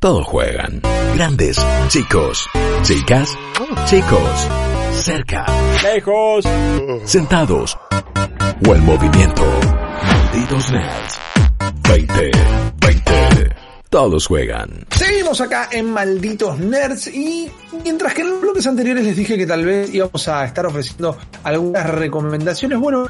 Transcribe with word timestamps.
Todos 0.00 0.24
juegan. 0.28 0.80
Grandes, 1.16 1.56
chicos, 1.88 2.46
chicas, 2.82 3.36
chicos, 3.86 4.48
cerca, 4.92 5.44
Lejos. 5.82 6.44
sentados 7.04 7.76
o 8.64 8.74
en 8.76 8.84
movimiento. 8.84 9.42
Malditos 10.04 10.70
nerds. 10.70 11.18
20, 11.88 12.30
20. 12.80 13.56
Todos 13.90 14.28
juegan. 14.28 14.86
Seguimos 14.90 15.40
acá 15.40 15.68
en 15.72 15.90
Malditos 15.90 16.60
Nerds 16.60 17.08
y 17.08 17.50
mientras 17.82 18.14
que 18.14 18.22
en 18.22 18.30
los 18.30 18.40
bloques 18.40 18.68
anteriores 18.68 19.04
les 19.04 19.16
dije 19.16 19.36
que 19.36 19.46
tal 19.48 19.64
vez 19.64 19.92
íbamos 19.92 20.28
a 20.28 20.44
estar 20.44 20.64
ofreciendo 20.64 21.18
algunas 21.42 21.90
recomendaciones, 21.90 22.78
bueno, 22.78 23.08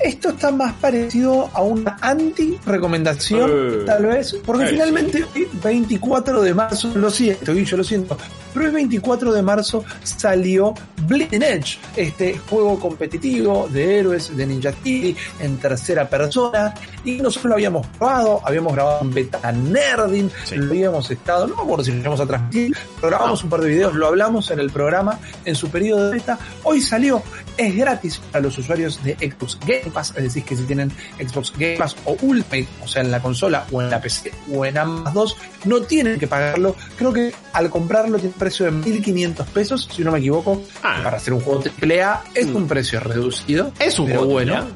esto 0.00 0.30
está 0.30 0.50
más 0.50 0.74
parecido 0.74 1.48
a 1.54 1.62
una 1.62 1.96
anti-recomendación, 2.00 3.50
Eh. 3.52 3.82
tal 3.86 4.06
vez, 4.06 4.36
porque 4.44 4.66
finalmente 4.66 5.24
hoy, 5.34 5.48
24 5.62 6.42
de 6.42 6.54
marzo, 6.54 6.90
lo 6.94 7.10
siento, 7.10 7.52
yo 7.52 7.76
lo 7.76 7.84
siento, 7.84 8.16
pero 8.52 8.66
el 8.66 8.72
24 8.72 9.32
de 9.32 9.42
marzo 9.42 9.84
salió 10.02 10.74
Bleeding 11.06 11.42
Edge, 11.42 11.78
este 11.96 12.38
juego 12.50 12.78
competitivo 12.78 13.68
de 13.72 13.98
héroes 13.98 14.36
de 14.36 14.46
Ninja 14.46 14.72
Theory 14.72 15.16
en 15.40 15.56
tercera 15.58 16.08
persona, 16.08 16.74
y 17.04 17.16
nosotros 17.16 17.50
lo 17.50 17.54
habíamos 17.54 17.86
probado, 17.98 18.40
habíamos 18.44 18.72
grabado 18.74 19.00
un 19.02 19.12
beta 19.12 19.52
nerding, 19.52 20.30
Sí. 20.44 20.56
lo 20.56 20.64
habíamos 20.70 21.10
estado, 21.10 21.46
no 21.46 21.56
me 21.56 21.62
acuerdo 21.62 21.84
si 21.84 21.90
lo 21.90 21.96
llegamos 21.98 22.20
a 22.20 22.26
transmitir, 22.26 22.76
pero 22.96 23.08
grabamos 23.08 23.42
un 23.44 23.50
par 23.50 23.60
de 23.60 23.68
videos, 23.68 23.94
lo 23.94 24.06
hablamos 24.06 24.50
en 24.50 24.58
el 24.60 24.70
programa 24.70 25.18
en 25.44 25.54
su 25.54 25.68
periodo 25.70 26.06
de 26.10 26.16
beta, 26.16 26.38
hoy 26.62 26.80
salió, 26.80 27.22
es 27.56 27.76
gratis 27.76 28.18
para 28.32 28.42
los 28.42 28.58
usuarios 28.58 29.02
de 29.04 29.14
Xbox 29.14 29.58
Game 29.66 29.90
Pass, 29.92 30.12
es 30.16 30.24
decir, 30.24 30.44
que 30.44 30.56
si 30.56 30.64
tienen 30.64 30.90
Xbox 31.18 31.52
Game 31.56 31.76
Pass 31.76 31.94
o 32.04 32.16
Ultimate, 32.22 32.66
o 32.82 32.88
sea, 32.88 33.02
en 33.02 33.10
la 33.10 33.20
consola 33.20 33.64
o 33.70 33.80
en 33.80 33.90
la 33.90 34.00
PC 34.00 34.32
o 34.52 34.64
en 34.64 34.76
ambas 34.78 35.14
dos, 35.14 35.36
no 35.64 35.80
tienen 35.82 36.18
que 36.18 36.26
pagarlo, 36.26 36.74
creo 36.96 37.12
que 37.12 37.32
al 37.52 37.70
comprarlo 37.70 38.16
tiene 38.18 38.32
un 38.34 38.38
precio 38.38 38.66
de 38.66 38.72
1500 38.72 39.46
pesos, 39.48 39.88
si 39.94 40.02
no 40.02 40.10
me 40.12 40.18
equivoco, 40.18 40.62
Ah. 40.82 41.00
para 41.04 41.16
hacer 41.18 41.32
un 41.32 41.40
juego 41.40 41.62
AAA 41.62 42.24
es 42.34 42.46
Mm. 42.48 42.56
un 42.56 42.66
precio 42.68 43.00
reducido, 43.00 43.72
Es 43.78 43.98
un 43.98 44.06
pero 44.06 44.18
juego 44.20 44.32
bueno, 44.34 44.66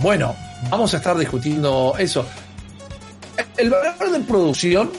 bueno, 0.00 0.34
vamos 0.70 0.92
a 0.94 0.96
estar 0.96 1.16
discutiendo 1.16 1.94
eso. 1.98 2.24
El 3.56 3.70
valor 3.70 4.10
de 4.10 4.20
producción 4.20 4.90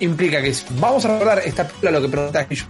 implica 0.00 0.40
que 0.42 0.54
si 0.54 0.64
vamos 0.78 1.04
a 1.04 1.08
recordar 1.14 1.40
esta 1.44 1.66
película, 1.66 1.90
lo 1.92 2.02
que 2.02 2.08
pregunta 2.08 2.46
yo, 2.48 2.64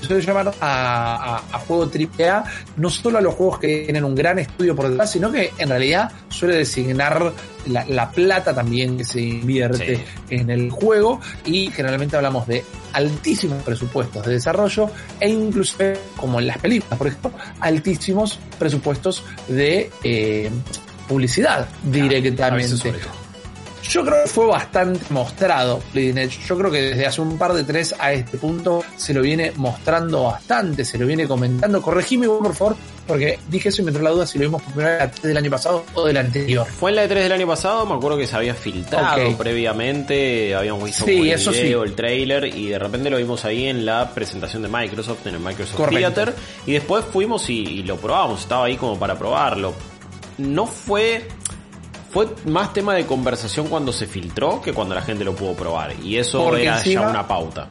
suele 0.00 0.22
llamar 0.22 0.52
a, 0.60 1.36
a, 1.36 1.42
a 1.52 1.58
juego 1.60 1.90
AAA 1.90 2.44
no 2.76 2.90
solo 2.90 3.18
a 3.18 3.20
los 3.20 3.34
juegos 3.34 3.58
que 3.58 3.84
tienen 3.84 4.04
un 4.04 4.14
gran 4.14 4.38
estudio 4.38 4.74
por 4.76 4.88
detrás, 4.88 5.10
sino 5.12 5.30
que 5.32 5.52
en 5.58 5.68
realidad 5.68 6.10
suele 6.28 6.56
designar 6.56 7.32
la, 7.66 7.84
la 7.86 8.10
plata 8.10 8.54
también 8.54 8.96
que 8.98 9.04
se 9.04 9.20
invierte 9.20 9.96
Sí. 9.96 10.02
en 10.30 10.50
el 10.50 10.70
juego 10.70 11.20
y 11.44 11.70
generalmente 11.70 12.16
hablamos 12.16 12.46
de 12.46 12.64
altísimos 12.92 13.62
presupuestos 13.62 14.24
de 14.26 14.32
desarrollo 14.34 14.90
e 15.20 15.28
inclusive, 15.28 15.98
como 16.16 16.38
en 16.40 16.46
las 16.46 16.58
películas, 16.58 16.96
por 16.98 17.06
ejemplo, 17.08 17.32
altísimos 17.60 18.38
presupuestos 18.58 19.24
de 19.48 19.90
eh, 20.02 20.50
publicidad 21.08 21.66
directamente. 21.82 23.23
Yo 23.88 24.04
creo 24.04 24.22
que 24.24 24.28
fue 24.30 24.46
bastante 24.46 25.00
mostrado 25.10 25.80
Bleeding 25.92 26.18
Edge. 26.18 26.38
Yo 26.48 26.56
creo 26.58 26.70
que 26.70 26.80
desde 26.80 27.06
hace 27.06 27.20
un 27.20 27.38
par 27.38 27.52
de 27.52 27.64
tres 27.64 27.94
a 27.98 28.12
este 28.12 28.38
punto 28.38 28.82
se 28.96 29.12
lo 29.14 29.20
viene 29.22 29.52
mostrando 29.56 30.24
bastante, 30.24 30.84
se 30.84 30.98
lo 30.98 31.06
viene 31.06 31.28
comentando. 31.28 31.80
Corregime, 31.82 32.26
por 32.26 32.54
favor, 32.54 32.76
porque 33.06 33.38
dije 33.48 33.68
eso 33.68 33.82
y 33.82 33.84
me 33.84 33.90
entró 33.90 34.02
la 34.02 34.10
duda 34.10 34.26
si 34.26 34.38
lo 34.38 34.44
vimos 34.44 34.62
por 34.62 34.72
primera 34.72 34.96
vez 34.96 35.00
la 35.00 35.10
3 35.10 35.22
del 35.22 35.36
año 35.36 35.50
pasado 35.50 35.84
o 35.94 36.06
del 36.06 36.16
anterior. 36.16 36.66
Fue 36.66 36.90
en 36.90 36.96
la 36.96 37.04
E3 37.04 37.08
del 37.14 37.32
año 37.32 37.46
pasado, 37.46 37.86
me 37.86 37.94
acuerdo 37.94 38.18
que 38.18 38.26
se 38.26 38.36
había 38.36 38.54
filtrado 38.54 39.36
previamente, 39.36 40.54
habíamos 40.54 40.84
visto 40.84 41.04
Sí, 41.04 41.30
eso 41.30 41.52
sí. 41.52 41.62
video, 41.62 41.84
el 41.84 41.94
trailer, 41.94 42.44
y 42.46 42.68
de 42.68 42.78
repente 42.78 43.10
lo 43.10 43.18
vimos 43.18 43.44
ahí 43.44 43.66
en 43.66 43.84
la 43.84 44.10
presentación 44.14 44.62
de 44.62 44.68
Microsoft, 44.68 45.26
en 45.26 45.34
el 45.34 45.40
Microsoft 45.40 45.76
Correcto. 45.76 45.98
Theater, 45.98 46.34
y 46.66 46.72
después 46.72 47.04
fuimos 47.04 47.48
y, 47.50 47.58
y 47.60 47.82
lo 47.82 47.96
probamos, 47.96 48.40
estaba 48.40 48.64
ahí 48.66 48.76
como 48.76 48.98
para 48.98 49.18
probarlo. 49.18 49.74
No 50.38 50.66
fue... 50.66 51.28
Fue 52.14 52.28
más 52.46 52.72
tema 52.72 52.94
de 52.94 53.04
conversación 53.04 53.66
cuando 53.66 53.92
se 53.92 54.06
filtró 54.06 54.62
que 54.62 54.72
cuando 54.72 54.94
la 54.94 55.02
gente 55.02 55.24
lo 55.24 55.34
pudo 55.34 55.52
probar. 55.54 55.92
Y 56.02 56.16
eso 56.16 56.44
Porque 56.44 56.62
era 56.62 56.78
encima- 56.78 57.02
ya 57.02 57.08
una 57.10 57.26
pauta. 57.28 57.68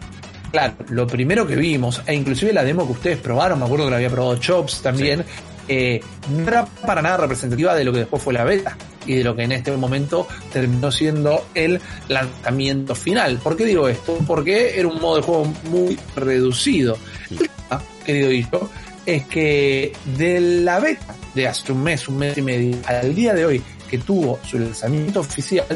Claro, 0.52 0.76
lo 0.90 1.08
primero 1.08 1.48
que 1.48 1.56
vimos, 1.56 2.02
e 2.06 2.14
inclusive 2.14 2.54
la 2.54 2.64
demo 2.64 2.86
que 2.86 2.92
ustedes 2.92 3.18
probaron, 3.18 3.58
me 3.58 3.66
acuerdo 3.66 3.86
que 3.86 3.92
la 3.92 3.96
había 3.98 4.10
probado 4.12 4.36
Chops 4.36 4.82
también, 4.84 5.26
eh, 5.68 6.00
no 6.30 6.48
era 6.48 6.66
para 6.66 7.02
nada 7.02 7.18
representativa 7.18 7.74
de 7.74 7.84
lo 7.86 7.92
que 7.94 8.00
después 8.00 8.22
fue 8.22 8.34
la 8.34 8.44
beta 8.44 8.78
y 9.08 9.16
de 9.16 9.24
lo 9.24 9.36
que 9.36 9.44
en 9.44 9.54
este 9.54 9.72
momento 9.76 10.28
terminó 10.52 10.92
siendo 10.92 11.46
el 11.56 11.80
lanzamiento 12.08 12.94
final. 12.96 13.38
¿Por 13.38 13.56
qué 13.58 13.66
digo 13.66 13.88
esto? 13.88 14.18
Porque 14.28 14.78
era 14.78 14.88
un 14.88 15.00
modo 15.02 15.16
de 15.16 15.22
juego 15.24 15.54
muy 15.70 15.98
reducido. 16.16 16.98
El 17.32 17.38
tema, 17.40 17.82
querido 18.06 18.30
Guillo, 18.30 18.70
es 19.06 19.26
que 19.26 19.94
de 20.18 20.40
la 20.40 20.80
beta 20.80 21.16
de 21.34 21.48
hace 21.48 21.72
un 21.72 21.82
mes, 21.84 22.08
un 22.08 22.18
mes 22.18 22.38
y 22.38 22.42
medio, 22.44 22.78
al 22.86 23.16
día 23.16 23.34
de 23.34 23.46
hoy 23.46 23.64
que 23.94 24.00
tuvo 24.00 24.40
su 24.44 24.58
lanzamiento 24.58 25.20
oficial, 25.20 25.68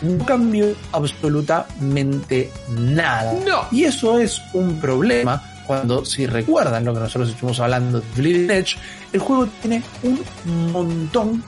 no 0.00 0.24
cambió 0.24 0.74
absolutamente 0.92 2.50
nada. 2.70 3.34
No. 3.46 3.66
Y 3.70 3.84
eso 3.84 4.18
es 4.18 4.40
un 4.54 4.80
problema 4.80 5.42
cuando, 5.66 6.02
si 6.02 6.24
recuerdan 6.26 6.86
lo 6.86 6.94
que 6.94 7.00
nosotros 7.00 7.28
estuvimos 7.28 7.60
hablando 7.60 8.00
de 8.00 8.06
Bleeding 8.16 8.50
Edge, 8.50 8.78
el 9.12 9.20
juego 9.20 9.46
tiene 9.60 9.82
un 10.04 10.72
montón 10.72 11.44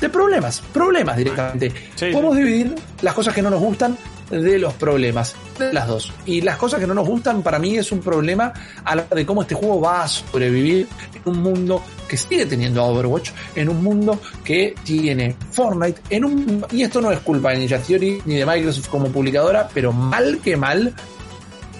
de 0.00 0.08
problemas. 0.08 0.60
Problemas 0.72 1.16
directamente. 1.16 1.72
Sí, 1.94 2.06
Podemos 2.06 2.36
dividir 2.36 2.74
las 3.02 3.14
cosas 3.14 3.32
que 3.32 3.40
no 3.40 3.48
nos 3.50 3.60
gustan 3.60 3.96
de 4.30 4.58
los 4.58 4.74
problemas, 4.74 5.34
de 5.58 5.72
las 5.72 5.86
dos. 5.86 6.12
Y 6.26 6.40
las 6.40 6.56
cosas 6.56 6.80
que 6.80 6.86
no 6.86 6.94
nos 6.94 7.06
gustan 7.06 7.42
para 7.42 7.58
mí 7.58 7.76
es 7.76 7.90
un 7.92 8.00
problema 8.00 8.52
a 8.84 8.94
la 8.94 9.02
de 9.04 9.24
cómo 9.24 9.42
este 9.42 9.54
juego 9.54 9.80
va 9.80 10.02
a 10.02 10.08
sobrevivir 10.08 10.86
en 11.14 11.32
un 11.32 11.42
mundo 11.42 11.82
que 12.06 12.16
sigue 12.16 12.46
teniendo 12.46 12.82
a 12.82 12.86
Overwatch, 12.86 13.30
en 13.54 13.68
un 13.68 13.82
mundo 13.82 14.20
que 14.44 14.74
tiene 14.82 15.36
Fortnite, 15.52 16.00
en 16.10 16.24
un 16.24 16.66
y 16.70 16.82
esto 16.82 17.00
no 17.00 17.10
es 17.10 17.20
culpa 17.20 17.50
de 17.50 17.58
Ninja 17.58 17.78
Theory 17.78 18.22
ni 18.24 18.36
de 18.36 18.46
Microsoft 18.46 18.88
como 18.88 19.08
publicadora, 19.08 19.68
pero 19.72 19.92
mal 19.92 20.40
que 20.42 20.56
mal 20.56 20.94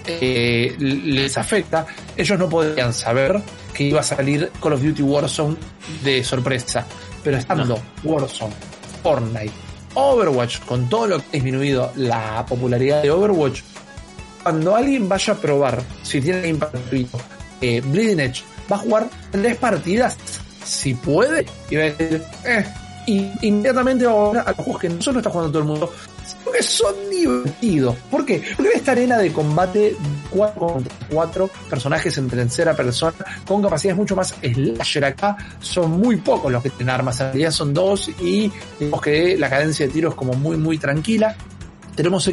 eh, 0.05 0.75
les 0.79 1.37
afecta. 1.37 1.85
Ellos 2.15 2.37
no 2.39 2.49
podían 2.49 2.93
saber 2.93 3.41
que 3.73 3.83
iba 3.83 3.99
a 3.99 4.03
salir 4.03 4.51
Call 4.61 4.73
of 4.73 4.81
Duty 4.81 5.01
Warzone 5.01 5.55
de 6.03 6.23
sorpresa, 6.23 6.85
pero 7.23 7.37
estando 7.37 7.79
Warzone, 8.03 8.53
Fortnite, 9.03 9.68
Overwatch, 9.99 10.59
con 10.61 10.89
todo 10.89 11.07
lo 11.07 11.17
que 11.17 11.25
ha 11.25 11.31
disminuido 11.31 11.91
la 11.95 12.45
popularidad 12.47 13.03
de 13.03 13.11
Overwatch, 13.11 13.61
cuando 14.43 14.75
alguien 14.75 15.07
vaya 15.09 15.33
a 15.33 15.37
probar 15.37 15.83
si 16.03 16.21
tiene 16.21 16.47
impacto 16.47 16.79
eh, 17.61 17.81
Bleeding 17.81 18.19
Edge, 18.19 18.43
va 18.71 18.77
a 18.77 18.79
jugar 18.79 19.09
tres 19.31 19.57
partidas 19.57 20.17
si 20.63 20.93
puede 20.93 21.45
y 21.69 21.75
va 21.75 21.81
a 21.83 21.85
decir, 21.85 22.23
eh, 22.45 22.65
inmediatamente 23.41 24.05
va 24.05 24.11
a 24.11 24.15
volver 24.15 24.41
a 24.41 24.51
los 24.51 24.55
juegos 24.55 24.81
que 24.81 24.89
no 24.89 25.01
solo 25.01 25.19
está 25.19 25.29
jugando 25.29 25.51
todo 25.51 25.61
el 25.61 25.67
mundo, 25.67 25.93
son 26.61 26.95
divertidos. 27.09 27.95
¿Por 28.09 28.25
qué? 28.25 28.43
Porque 28.55 28.71
esta 28.75 28.91
arena 28.91 29.17
de 29.17 29.31
combate 29.31 29.95
4 30.29 30.59
contra 30.59 30.95
4 31.11 31.49
personajes 31.69 32.17
en 32.17 32.29
tercera 32.29 32.75
persona 32.75 33.13
con 33.45 33.61
capacidades 33.61 33.97
mucho 33.97 34.15
más 34.15 34.35
slasher 34.41 35.05
acá, 35.05 35.37
son 35.59 35.91
muy 35.91 36.17
pocos 36.17 36.51
los 36.51 36.61
que 36.61 36.69
tienen 36.69 36.93
armas, 36.93 37.19
en 37.19 37.27
realidad 37.27 37.51
son 37.51 37.73
dos 37.73 38.09
y 38.19 38.51
digamos 38.79 39.01
que 39.01 39.37
la 39.37 39.49
cadencia 39.49 39.87
de 39.87 39.93
tiro 39.93 40.09
es 40.09 40.15
como 40.15 40.33
muy 40.33 40.57
muy 40.57 40.77
tranquila. 40.77 41.35
Tenemos 41.95 42.31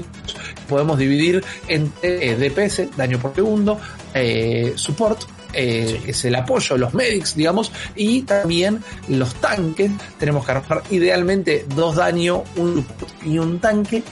podemos 0.68 0.98
dividir 0.98 1.44
entre 1.66 2.36
DPS, 2.36 2.96
daño 2.96 3.18
por 3.18 3.34
segundo, 3.34 3.80
eh, 4.14 4.72
support, 4.76 5.24
eh, 5.56 6.00
que 6.04 6.10
es 6.10 6.24
el 6.24 6.34
apoyo, 6.34 6.76
los 6.76 6.92
medics, 6.94 7.34
digamos, 7.34 7.72
y 7.94 8.22
también 8.22 8.82
los 9.08 9.34
tanques. 9.36 9.90
Tenemos 10.18 10.44
que 10.44 10.52
armar 10.52 10.82
idealmente 10.90 11.64
dos 11.74 11.96
daño, 11.96 12.44
un 12.56 12.86
y 13.24 13.38
un 13.38 13.58
tanque. 13.58 14.02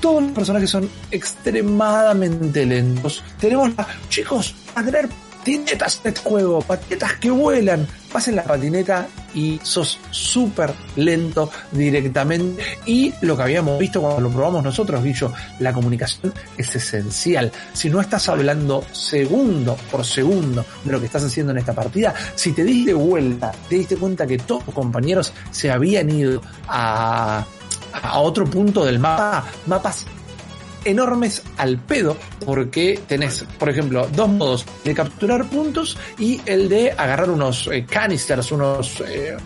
Todos 0.00 0.22
los 0.24 0.32
personajes 0.32 0.68
son 0.68 0.90
extremadamente 1.12 2.66
lentos. 2.66 3.22
Tenemos, 3.38 3.70
chicos, 4.08 4.56
a 4.74 4.82
tener 4.82 5.08
patinetas 5.42 6.00
este 6.04 6.20
juego, 6.20 6.60
patinetas 6.60 7.14
que 7.14 7.30
vuelan. 7.30 7.86
Pasen 8.12 8.36
la 8.36 8.44
patineta 8.44 9.08
y 9.34 9.58
sos 9.62 9.98
súper 10.10 10.72
lento 10.94 11.50
directamente. 11.72 12.62
Y 12.86 13.12
lo 13.22 13.36
que 13.36 13.42
habíamos 13.42 13.78
visto 13.78 14.00
cuando 14.00 14.20
lo 14.20 14.30
probamos 14.30 14.62
nosotros, 14.62 15.02
Guillo, 15.02 15.32
la 15.58 15.72
comunicación 15.72 16.32
es 16.56 16.76
esencial. 16.76 17.50
Si 17.72 17.90
no 17.90 18.00
estás 18.00 18.28
hablando 18.28 18.84
segundo 18.92 19.76
por 19.90 20.04
segundo 20.04 20.64
de 20.84 20.92
lo 20.92 21.00
que 21.00 21.06
estás 21.06 21.24
haciendo 21.24 21.50
en 21.52 21.58
esta 21.58 21.72
partida, 21.72 22.14
si 22.36 22.52
te 22.52 22.62
diste 22.62 22.94
vuelta, 22.94 23.50
te 23.68 23.76
diste 23.76 23.96
cuenta 23.96 24.26
que 24.26 24.38
todos 24.38 24.66
tus 24.66 24.74
compañeros 24.74 25.32
se 25.50 25.72
habían 25.72 26.08
ido 26.10 26.40
a, 26.68 27.44
a 27.94 28.20
otro 28.20 28.44
punto 28.44 28.84
del 28.84 29.00
mapa, 29.00 29.44
mapas 29.66 30.06
enormes 30.84 31.42
al 31.56 31.78
pedo, 31.78 32.16
porque 32.44 33.00
tenés, 33.06 33.44
por 33.58 33.68
ejemplo, 33.68 34.08
dos 34.14 34.28
modos 34.28 34.64
de 34.84 34.94
capturar 34.94 35.44
puntos 35.46 35.96
y 36.18 36.40
el 36.46 36.68
de 36.68 36.92
agarrar 36.92 37.30
unos 37.30 37.68
eh, 37.72 37.84
canisters, 37.88 38.52
unos 38.52 39.02
eh, 39.06 39.36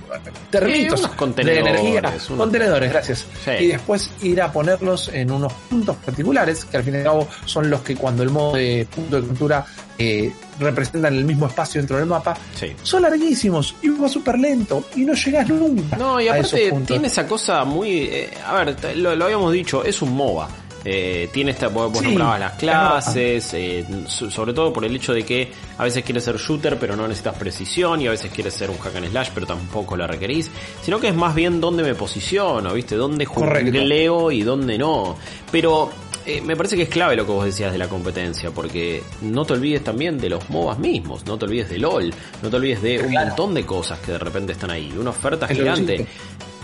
termitos 0.50 1.00
unos 1.00 1.10
de 1.12 1.16
contenedores, 1.16 1.80
energía, 1.80 2.00
unos- 2.00 2.26
contenedores, 2.38 2.90
gracias, 2.92 3.26
Sí. 3.44 3.50
y 3.60 3.66
después 3.68 4.10
ir 4.22 4.40
a 4.42 4.52
ponerlos 4.52 5.08
en 5.08 5.30
unos 5.30 5.52
puntos 5.68 5.96
particulares, 5.96 6.64
que 6.64 6.76
al 6.76 6.82
fin 6.84 6.94
y 6.94 6.98
al 6.98 7.04
cabo 7.04 7.28
son 7.44 7.68
los 7.70 7.80
que 7.82 7.94
cuando 7.96 8.22
el 8.22 8.30
modo 8.30 8.56
de 8.56 8.86
punto 8.94 9.20
de 9.20 9.26
captura 9.28 9.64
eh, 9.98 10.30
representan 10.60 11.14
el 11.14 11.24
mismo 11.24 11.46
espacio 11.46 11.80
dentro 11.80 11.96
del 11.96 12.06
mapa, 12.06 12.36
Sí. 12.58 12.74
son 12.82 13.02
larguísimos 13.02 13.74
y 13.82 13.88
va 13.88 14.08
súper 14.08 14.38
lento 14.38 14.84
y 14.94 15.04
no 15.04 15.14
llegas 15.14 15.48
nunca. 15.48 15.96
No, 15.96 16.20
y 16.20 16.28
aparte 16.28 16.72
tiene 16.86 17.06
esa 17.08 17.26
cosa 17.26 17.64
muy... 17.64 17.90
eh, 18.10 18.30
a 18.46 18.62
ver, 18.64 18.96
lo, 18.96 19.14
lo 19.16 19.24
habíamos 19.24 19.52
dicho, 19.52 19.82
es 19.84 20.00
un 20.02 20.14
MOBA. 20.14 20.48
Eh, 20.88 21.28
tiene 21.32 21.50
esta, 21.50 21.66
vos 21.66 21.90
Sí, 21.98 22.04
nombrabas 22.04 22.38
las 22.38 22.52
clases, 22.52 23.52
eh, 23.54 23.84
so- 24.06 24.30
sobre 24.30 24.52
todo 24.52 24.72
por 24.72 24.84
el 24.84 24.94
hecho 24.94 25.12
de 25.12 25.24
que 25.24 25.50
a 25.78 25.82
veces 25.82 26.04
quieres 26.04 26.22
ser 26.22 26.36
shooter 26.36 26.78
pero 26.78 26.94
no 26.94 27.08
necesitas 27.08 27.34
precisión 27.36 28.00
y 28.02 28.06
a 28.06 28.10
veces 28.12 28.30
quieres 28.32 28.54
ser 28.54 28.70
un 28.70 28.78
hack 28.78 28.94
and 28.94 29.10
slash 29.10 29.30
pero 29.34 29.46
tampoco 29.46 29.96
la 29.96 30.06
requerís, 30.06 30.48
sino 30.82 31.00
que 31.00 31.08
es 31.08 31.14
más 31.16 31.34
bien 31.34 31.60
dónde 31.60 31.82
me 31.82 31.96
posiciono, 31.96 32.72
¿viste? 32.72 32.94
Dónde 32.94 33.26
leo 33.84 34.30
y 34.30 34.42
dónde 34.44 34.78
no. 34.78 35.16
Pero 35.50 35.90
eh, 36.24 36.40
me 36.40 36.54
parece 36.56 36.76
que 36.76 36.82
es 36.82 36.88
clave 36.88 37.16
lo 37.16 37.26
que 37.26 37.32
vos 37.32 37.44
decías 37.44 37.72
de 37.72 37.78
la 37.78 37.88
competencia, 37.88 38.52
porque 38.52 39.02
no 39.22 39.44
te 39.44 39.54
olvides 39.54 39.82
también 39.82 40.18
de 40.18 40.28
los 40.28 40.48
MOBAs 40.50 40.78
mismos, 40.78 41.26
no 41.26 41.36
te 41.36 41.46
olvides 41.46 41.68
de 41.68 41.78
LOL, 41.78 42.14
no 42.42 42.48
te 42.48 42.56
olvides 42.56 42.80
de 42.82 43.00
un 43.00 43.12
montón 43.26 43.54
de 43.54 43.66
cosas 43.66 43.98
que 43.98 44.12
de 44.12 44.18
repente 44.18 44.52
están 44.52 44.70
ahí, 44.70 44.92
una 44.96 45.10
oferta 45.10 45.46
gigante. 45.48 46.06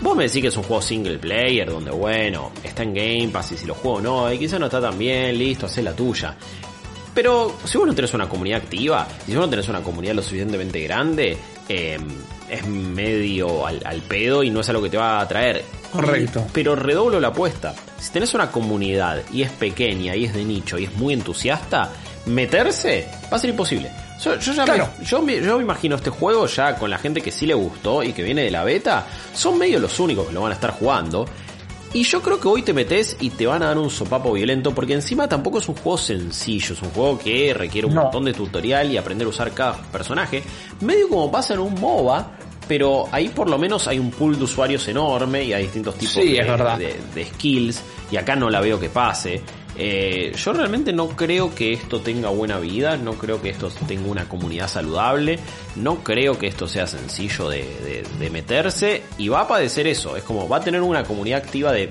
Vos 0.03 0.17
me 0.17 0.23
decís 0.25 0.41
que 0.41 0.49
es 0.49 0.57
un 0.57 0.63
juego 0.63 0.81
single 0.81 1.17
player, 1.17 1.69
donde 1.69 1.89
bueno, 1.89 2.51
está 2.61 2.83
en 2.83 2.93
Game 2.93 3.29
Pass 3.29 3.53
y 3.53 3.57
si 3.57 3.65
lo 3.65 3.73
juego 3.73 4.01
no, 4.01 4.33
y 4.33 4.37
quizá 4.37 4.59
no 4.59 4.65
está 4.65 4.81
tan 4.81 4.97
bien, 4.97 5.37
listo, 5.37 5.65
hacé 5.65 5.81
la 5.81 5.93
tuya. 5.93 6.35
Pero 7.13 7.55
si 7.63 7.77
vos 7.77 7.87
no 7.87 7.95
tenés 7.95 8.13
una 8.13 8.27
comunidad 8.27 8.63
activa, 8.63 9.07
y 9.21 9.31
si 9.31 9.37
vos 9.37 9.45
no 9.45 9.49
tenés 9.49 9.69
una 9.69 9.81
comunidad 9.81 10.15
lo 10.15 10.21
suficientemente 10.21 10.81
grande, 10.81 11.37
eh, 11.69 11.97
es 12.49 12.67
medio 12.67 13.65
al, 13.65 13.79
al 13.85 14.01
pedo 14.01 14.43
y 14.43 14.49
no 14.49 14.59
es 14.59 14.67
algo 14.67 14.83
que 14.83 14.89
te 14.89 14.97
va 14.97 15.19
a 15.19 15.21
atraer. 15.21 15.63
Correcto. 15.93 16.47
Pero 16.51 16.75
redoblo 16.75 17.21
la 17.21 17.29
apuesta. 17.29 17.73
Si 17.97 18.11
tenés 18.11 18.33
una 18.33 18.51
comunidad 18.51 19.23
y 19.31 19.43
es 19.43 19.51
pequeña 19.51 20.17
y 20.17 20.25
es 20.25 20.33
de 20.33 20.43
nicho 20.43 20.77
y 20.77 20.83
es 20.83 20.93
muy 20.95 21.13
entusiasta, 21.13 21.93
meterse 22.25 23.07
va 23.31 23.37
a 23.37 23.39
ser 23.39 23.51
imposible. 23.51 23.89
Yo, 24.23 24.39
yo 24.39 24.53
ya 24.53 24.63
Claro. 24.65 24.89
me, 24.99 25.05
yo, 25.05 25.21
me, 25.21 25.41
yo 25.41 25.57
me 25.57 25.63
imagino 25.63 25.95
este 25.95 26.09
juego 26.09 26.45
ya 26.47 26.75
con 26.75 26.89
la 26.89 26.97
gente 26.97 27.21
que 27.21 27.31
sí 27.31 27.45
le 27.45 27.53
gustó 27.53 28.03
y 28.03 28.13
que 28.13 28.23
viene 28.23 28.43
de 28.43 28.51
la 28.51 28.63
beta, 28.63 29.05
son 29.33 29.57
medio 29.57 29.79
los 29.79 29.99
únicos 29.99 30.27
que 30.27 30.33
lo 30.33 30.41
van 30.41 30.51
a 30.51 30.55
estar 30.55 30.71
jugando. 30.71 31.25
Y 31.95 32.03
yo 32.03 32.21
creo 32.23 32.39
que 32.39 32.47
hoy 32.47 32.63
te 32.63 32.73
metes 32.73 33.17
y 33.19 33.29
te 33.29 33.45
van 33.45 33.61
a 33.61 33.67
dar 33.67 33.77
un 33.77 33.89
sopapo 33.91 34.33
violento 34.33 34.73
porque 34.73 34.93
encima 34.93 35.29
tampoco 35.29 35.59
es 35.59 35.69
un 35.69 35.75
juego 35.75 35.97
sencillo, 35.97 36.73
es 36.73 36.81
un 36.81 36.89
juego 36.89 37.19
que 37.19 37.53
requiere 37.53 37.85
un 37.87 37.93
No. 37.93 38.03
montón 38.03 38.25
de 38.25 38.33
tutorial 38.33 38.91
y 38.91 38.97
aprender 38.97 39.27
a 39.27 39.29
usar 39.29 39.51
cada 39.51 39.73
personaje. 39.91 40.41
Medio 40.81 41.07
como 41.07 41.31
pasa 41.31 41.53
en 41.53 41.59
un 41.59 41.75
MOBA, 41.79 42.31
pero 42.67 43.05
ahí 43.11 43.29
por 43.29 43.47
lo 43.47 43.59
menos 43.59 43.87
hay 43.87 43.99
un 43.99 44.09
pool 44.09 44.37
de 44.39 44.43
usuarios 44.45 44.87
enorme 44.87 45.43
y 45.43 45.53
hay 45.53 45.63
distintos 45.63 45.93
tipos 45.95 46.15
Sí, 46.15 46.31
de, 46.33 46.39
es 46.39 46.47
verdad. 46.47 46.79
de- 46.79 46.99
de 47.13 47.25
skills 47.25 47.81
y 48.11 48.17
acá 48.17 48.35
no 48.35 48.49
la 48.49 48.59
veo 48.59 48.79
que 48.79 48.89
pase. 48.89 49.43
Eh, 49.75 50.33
yo 50.35 50.53
realmente 50.53 50.93
no 50.93 51.09
creo 51.09 51.53
que 51.55 51.73
esto 51.73 52.01
tenga 52.01 52.29
buena 52.29 52.59
vida, 52.59 52.95
no 52.97 53.13
creo 53.13 53.41
que 53.41 53.49
esto 53.49 53.69
tenga 53.87 54.07
una 54.09 54.29
comunidad 54.29 54.67
saludable, 54.67 55.39
no 55.75 56.03
creo 56.03 56.37
que 56.37 56.47
esto 56.47 56.67
sea 56.67 56.85
sencillo 56.85 57.49
de, 57.49 58.03
meterse 58.31 59.03
y 59.17 59.27
va 59.27 59.41
a 59.41 59.47
padecer 59.47 59.87
eso, 59.87 60.15
es 60.15 60.23
como 60.23 60.47
va 60.47 60.57
a 60.57 60.61
tener 60.61 60.81
una 60.81 61.03
comunidad 61.03 61.39
activa 61.39 61.71
de 61.71 61.89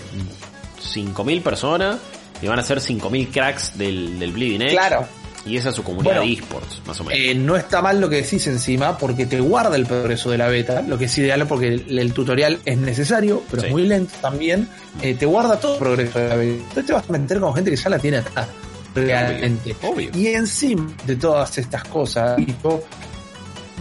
5.000 0.81 1.43
personas 1.43 1.99
y 2.41 2.47
van 2.47 2.59
a 2.59 2.63
ser 2.63 2.79
5.000 2.79 3.31
cracks 3.33 3.79
del, 3.79 4.19
del 4.19 4.33
Bleeding 4.33 4.63
Edge. 4.63 4.73
Claro. 4.73 5.22
Y 5.45 5.57
esa 5.57 5.71
es 5.71 5.75
su 5.75 5.83
comunidad 5.83 6.17
Bueno, 6.19 6.23
de 6.27 6.33
esports, 6.35 6.81
más 6.87 7.01
o 7.01 7.05
menos. 7.05 7.21
Eh, 7.21 7.35
no 7.35 7.57
está 7.57 7.83
mal 7.83 8.01
lo 8.01 8.09
que 8.09 8.17
decís 8.23 8.47
encima, 8.47 8.97
porque 8.97 9.27
te 9.27 9.41
guarda 9.41 9.75
el 9.75 9.87
progreso 9.87 10.31
de 10.31 10.39
la 10.39 10.47
beta, 10.47 10.83
lo 10.83 10.97
que 10.99 11.07
es 11.07 11.19
ideal 11.19 11.47
porque 11.49 11.69
el, 11.69 11.99
el 11.99 12.13
tutorial 12.13 12.61
es 12.65 12.79
necesario, 12.79 13.43
pero 13.51 13.63
Sí. 13.63 13.67
es 13.67 13.73
muy 13.73 13.83
lento 13.87 14.15
también. 14.21 14.69
Eh, 15.03 15.15
te 15.15 15.27
guarda 15.27 15.59
todo 15.59 15.73
el 15.75 15.79
progreso 15.81 16.19
de 16.21 16.29
la 16.29 16.37
beta. 16.37 16.55
Entonces 16.63 16.87
te 16.87 16.93
vas 16.93 17.05
a 17.09 17.13
meter 17.13 17.41
con 17.41 17.55
gente 17.55 17.71
que 17.71 17.77
ya 17.77 17.89
la 17.91 17.99
tiene 17.99 18.17
acá, 18.19 18.47
realmente. 18.95 19.75
Obvio. 19.83 20.11
Y 20.15 20.29
encima 20.29 20.89
de 21.07 21.17
todas 21.17 21.59
estas 21.59 21.83
cosas, 21.85 22.37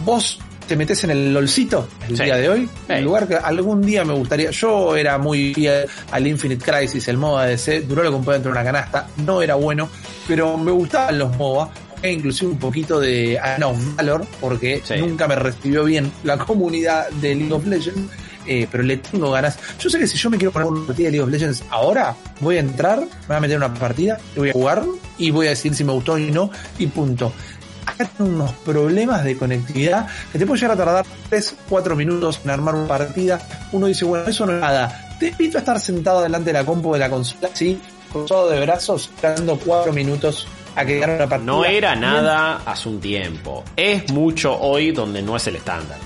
vos 0.04 0.38
te 0.72 0.76
metes 0.76 1.04
en 1.04 1.10
el 1.10 1.34
LOLcito 1.34 1.86
el 2.08 2.16
Sí. 2.16 2.24
día 2.24 2.36
de 2.36 2.48
hoy, 2.48 2.62
Sí. 2.62 2.94
el 2.94 3.04
lugar 3.04 3.28
que 3.28 3.34
algún 3.36 3.82
día 3.82 4.06
me 4.06 4.14
gustaría. 4.14 4.50
Yo 4.52 4.96
era 4.96 5.18
muy 5.18 5.52
fiel 5.52 5.86
al 6.10 6.26
Infinite 6.26 6.64
Crisis, 6.64 7.08
el 7.08 7.18
MOBA 7.18 7.44
de 7.44 7.58
C, 7.58 7.82
duró 7.82 8.02
lo 8.02 8.10
compré 8.10 8.32
dentro 8.34 8.50
de 8.50 8.58
una 8.58 8.64
canasta, 8.64 9.06
no 9.18 9.42
era 9.42 9.54
bueno, 9.56 9.90
pero 10.26 10.56
me 10.56 10.70
gustaban 10.70 11.18
los 11.18 11.36
MOBA. 11.36 11.68
e 12.04 12.10
inclusive 12.10 12.50
un 12.50 12.58
poquito 12.58 12.98
de 12.98 13.38
Arena 13.38 13.68
of 13.68 13.78
Valor, 13.96 14.26
porque 14.40 14.80
Sí. 14.84 14.94
nunca 14.98 15.28
me 15.28 15.36
recibió 15.36 15.84
bien 15.84 16.10
la 16.24 16.36
comunidad 16.36 17.08
de 17.10 17.34
League 17.36 17.52
of 17.52 17.64
Legends, 17.64 18.10
eh, 18.44 18.66
pero 18.72 18.82
le 18.82 18.96
tengo 18.96 19.30
ganas. 19.30 19.56
Yo 19.78 19.88
sé 19.88 20.00
que 20.00 20.08
si 20.08 20.16
yo 20.18 20.28
me 20.28 20.36
quiero 20.36 20.50
poner 20.50 20.66
una 20.66 20.84
partida 20.84 21.06
de 21.06 21.12
League 21.12 21.22
of 21.22 21.30
Legends 21.30 21.62
ahora, 21.70 22.16
voy 22.40 22.56
a 22.56 22.60
entrar, 22.60 22.98
me 23.02 23.06
voy 23.28 23.36
a 23.36 23.40
meter 23.40 23.56
una 23.56 23.72
partida, 23.72 24.18
y 24.34 24.38
voy 24.40 24.50
a 24.50 24.52
jugar 24.52 24.82
y 25.18 25.30
voy 25.30 25.46
a 25.46 25.50
decir 25.50 25.74
si 25.76 25.84
me 25.84 25.92
gustó 25.92 26.18
y 26.18 26.32
no, 26.32 26.50
y 26.76 26.88
punto. 26.88 27.32
Unos 28.18 28.52
problemas 28.64 29.24
de 29.24 29.36
conectividad 29.36 30.06
que 30.32 30.38
te 30.38 30.46
puede 30.46 30.60
llegar 30.60 30.74
a 30.80 30.84
tardar 30.84 31.06
3, 31.28 31.56
4 31.68 31.96
minutos 31.96 32.40
en 32.44 32.50
armar 32.50 32.74
una 32.74 32.88
partida. 32.88 33.40
Uno 33.72 33.86
dice, 33.86 34.04
bueno, 34.04 34.26
eso 34.28 34.46
no 34.46 34.52
es 34.54 34.60
nada. 34.60 35.16
Te 35.18 35.28
invito 35.28 35.58
a 35.58 35.60
estar 35.60 35.80
sentado 35.80 36.22
delante 36.22 36.52
de 36.52 36.54
la 36.54 36.64
compu 36.64 36.92
de 36.92 36.98
la 36.98 37.10
consola, 37.10 37.48
así, 37.52 37.80
cruzado 38.10 38.50
de 38.50 38.60
brazos, 38.60 39.10
esperando 39.14 39.58
4 39.64 39.92
minutos 39.92 40.46
a 40.74 40.84
que 40.84 40.98
gane 40.98 41.16
una 41.16 41.28
partida. 41.28 41.52
No 41.52 41.64
era 41.64 41.94
nada 41.94 42.62
hace 42.64 42.88
un 42.88 43.00
tiempo. 43.00 43.62
Es 43.76 44.10
mucho 44.10 44.58
hoy 44.58 44.90
donde 44.92 45.22
no 45.22 45.36
es 45.36 45.46
el 45.46 45.56
estándar. 45.56 45.98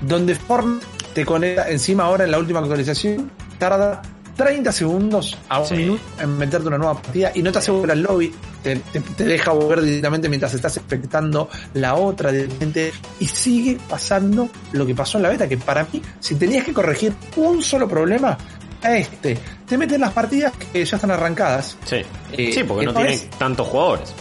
donde 0.00 0.34
Fortnite 0.34 0.86
te 1.14 1.24
conecta 1.24 1.70
encima 1.70 2.04
ahora 2.04 2.24
en 2.24 2.30
la 2.30 2.38
última 2.38 2.60
actualización 2.60 3.30
tarda 3.58 4.02
30 4.36 4.72
segundos 4.72 5.36
a 5.48 5.60
un 5.60 5.66
Sí. 5.66 5.74
minuto 5.74 6.02
en 6.20 6.36
meterte 6.38 6.68
una 6.68 6.78
nueva 6.78 6.94
partida 7.00 7.32
y 7.34 7.42
no 7.42 7.52
te 7.52 7.58
asegura 7.58 7.92
el 7.92 8.02
lobby 8.02 8.32
te, 8.62 8.76
te- 8.76 9.00
te 9.00 9.24
deja 9.24 9.52
volver 9.52 9.82
directamente 9.82 10.28
mientras 10.28 10.54
estás 10.54 10.76
expectando 10.76 11.48
la 11.74 11.94
otra 11.94 12.32
directamente 12.32 12.92
y 13.20 13.26
sigue 13.26 13.78
pasando 13.88 14.48
lo 14.72 14.84
que 14.86 14.94
pasó 14.94 15.18
en 15.18 15.22
la 15.22 15.28
beta 15.28 15.48
que 15.48 15.56
para 15.58 15.86
mí 15.92 16.02
si 16.20 16.34
tenías 16.34 16.64
que 16.64 16.72
corregir 16.72 17.12
un 17.36 17.62
solo 17.62 17.86
problema 17.88 18.36
a 18.82 18.96
este 18.96 19.38
te 19.66 19.78
meten 19.78 20.00
las 20.00 20.12
partidas 20.12 20.52
que 20.72 20.84
ya 20.84 20.96
están 20.96 21.10
arrancadas 21.10 21.76
Sí. 21.84 21.96
Eh, 22.32 22.50
sí, 22.52 22.64
porque 22.64 22.86
no 22.86 22.92
¿no 22.92 22.98
tiene 22.98 23.14
es? 23.14 23.30
tantos 23.30 23.68
jugadores. 23.68 24.12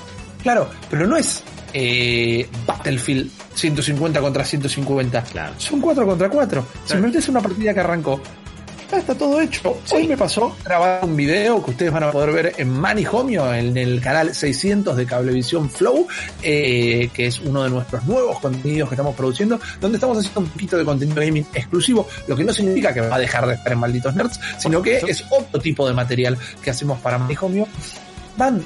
Claro, 0.44 0.70
pero 0.90 1.08
no 1.08 1.18
es 1.18 1.42
eh, 1.74 2.48
Battlefield 2.68 3.32
150 3.56 4.22
contra 4.22 4.44
150. 4.46 5.24
Claro. 5.24 5.54
Son 5.58 5.82
4 5.82 6.06
contra 6.06 6.30
4. 6.30 6.66
Si 6.86 6.96
me 6.96 7.02
metes 7.08 7.28
una 7.30 7.40
partida 7.42 7.74
que 7.74 7.80
arrancó, 7.80 8.22
ya 8.92 8.98
está 8.98 9.16
todo 9.16 9.42
hecho. 9.42 9.78
Sí. 9.86 9.96
Hoy 9.96 10.08
me 10.08 10.18
pasó 10.18 10.56
grabar 10.64 11.00
un 11.04 11.16
video 11.16 11.64
que 11.64 11.72
ustedes 11.72 11.92
van 11.92 12.04
a 12.04 12.12
poder 12.12 12.32
ver 12.32 12.54
en 12.58 12.70
Manijomio, 12.70 13.54
en 13.54 13.76
el 13.78 14.00
canal 14.02 14.34
600 14.36 14.96
de 14.96 15.06
Cablevisión 15.06 15.70
Flow, 15.70 16.08
eh, 16.42 17.10
que 17.14 17.28
es 17.28 17.40
uno 17.40 17.64
de 17.64 17.70
nuestros 17.70 18.06
nuevos 18.06 18.40
contenidos 18.40 18.90
que 18.90 18.96
estamos 18.96 19.16
produciendo, 19.16 19.60
donde 19.82 19.98
estamos 19.98 20.18
haciendo 20.18 20.42
un 20.42 20.48
poquito 20.50 20.78
de 20.78 20.86
contenido 20.86 21.22
gaming 21.22 21.46
exclusivo, 21.54 22.08
lo 22.28 22.36
que 22.36 22.44
no 22.44 22.54
significa 22.54 22.94
que 22.94 23.02
va 23.02 23.16
a 23.16 23.20
dejar 23.20 23.48
de 23.48 23.56
estar 23.56 23.72
en 23.74 23.80
Malditos 23.80 24.16
Nerds, 24.16 24.40
sino 24.58 24.82
que 24.82 24.98
es 25.08 25.24
otro 25.32 25.60
tipo 25.60 25.88
de 25.88 25.94
material 25.94 26.38
que 26.62 26.70
hacemos 26.70 27.00
para 27.00 27.18
Manijomio. 27.18 27.68
Van 28.38 28.64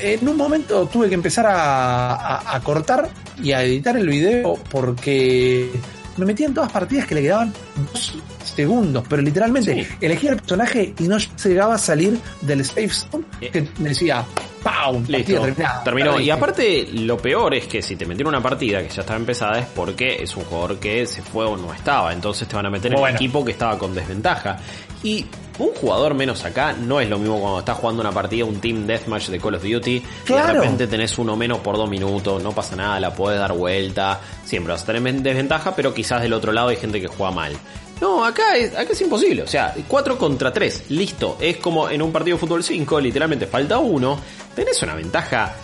en 0.00 0.28
un 0.28 0.36
momento 0.36 0.86
tuve 0.86 1.08
que 1.08 1.14
empezar 1.16 1.44
a, 1.46 2.14
a- 2.14 2.54
a 2.56 2.60
cortar 2.60 3.08
y 3.42 3.50
a 3.50 3.64
editar 3.64 3.96
el 3.96 4.08
video 4.08 4.54
porque 4.70 5.68
me 6.16 6.26
metía 6.26 6.46
en 6.46 6.54
todas 6.54 6.70
partidas 6.72 7.06
que 7.06 7.14
le 7.14 7.22
quedaban 7.22 7.52
dos 7.92 8.14
segundos, 8.44 9.04
pero 9.08 9.22
literalmente 9.22 9.74
Sí. 9.84 9.88
elegía 10.00 10.30
el 10.30 10.36
personaje 10.36 10.94
y 10.98 11.04
no 11.04 11.16
llegaba 11.18 11.74
a 11.74 11.78
salir 11.78 12.18
del 12.42 12.64
safe 12.64 12.88
zone 12.90 13.24
Eh. 13.40 13.50
que 13.50 13.68
me 13.78 13.90
decía. 13.90 14.24
Partida 14.62 15.18
Listo, 15.18 15.40
terminada. 15.42 15.82
terminó. 15.82 16.20
Y 16.20 16.30
aparte, 16.30 16.86
lo 16.92 17.16
peor 17.18 17.52
es 17.54 17.66
que 17.66 17.82
si 17.82 17.96
te 17.96 18.06
metieron 18.06 18.32
una 18.32 18.40
partida 18.42 18.80
que 18.80 18.88
ya 18.90 19.00
estaba 19.00 19.18
empezada 19.18 19.58
es 19.58 19.66
porque 19.66 20.22
es 20.22 20.36
un 20.36 20.44
jugador 20.44 20.78
que 20.78 21.04
se 21.06 21.20
fue 21.20 21.44
o 21.46 21.56
no 21.56 21.74
estaba. 21.74 22.12
Entonces 22.12 22.46
te 22.46 22.54
van 22.54 22.66
a 22.66 22.70
meter 22.70 22.92
en 22.92 23.00
Bueno. 23.00 23.08
el 23.08 23.16
equipo 23.16 23.44
que 23.44 23.50
estaba 23.52 23.76
con 23.76 23.92
desventaja. 23.92 24.58
Y 25.02 25.26
un 25.62 25.74
jugador 25.74 26.14
menos 26.14 26.44
acá 26.44 26.72
no 26.72 27.00
es 27.00 27.08
lo 27.08 27.18
mismo 27.18 27.40
cuando 27.40 27.60
estás 27.60 27.78
jugando 27.78 28.00
una 28.00 28.12
partida, 28.12 28.44
un 28.44 28.60
Team 28.60 28.86
Deathmatch 28.86 29.28
de 29.28 29.38
Call 29.38 29.54
of 29.54 29.62
Duty. 29.62 30.02
Y 30.28 30.32
de 30.32 30.42
repente 30.42 30.86
tenés 30.86 31.18
uno 31.18 31.36
menos 31.36 31.58
por 31.58 31.76
dos 31.76 31.88
minutos, 31.88 32.42
no 32.42 32.52
pasa 32.52 32.76
nada, 32.76 32.98
la 32.98 33.14
puedes 33.14 33.38
dar 33.38 33.52
vuelta. 33.52 34.20
Siempre 34.44 34.72
vas 34.72 34.82
a 34.82 34.86
tener 34.86 35.06
en 35.06 35.22
desventaja, 35.22 35.74
pero 35.76 35.94
quizás 35.94 36.22
del 36.22 36.32
otro 36.32 36.52
lado 36.52 36.68
hay 36.68 36.76
gente 36.76 37.00
que 37.00 37.06
juega 37.06 37.30
mal. 37.32 37.56
No, 38.02 38.24
acá 38.24 38.56
es, 38.56 38.74
acá 38.76 38.92
es 38.92 39.00
imposible. 39.00 39.42
O 39.42 39.46
sea, 39.46 39.72
4 39.88 40.18
contra 40.18 40.52
3, 40.52 40.86
listo. 40.90 41.38
Es 41.40 41.56
como 41.58 41.88
en 41.88 42.02
un 42.02 42.10
partido 42.12 42.36
de 42.36 42.40
fútbol 42.40 42.62
5, 42.64 43.00
literalmente 43.00 43.46
falta 43.46 43.78
uno. 43.78 44.18
tenés 44.56 44.82
una 44.82 44.94
ventaja 44.94 45.54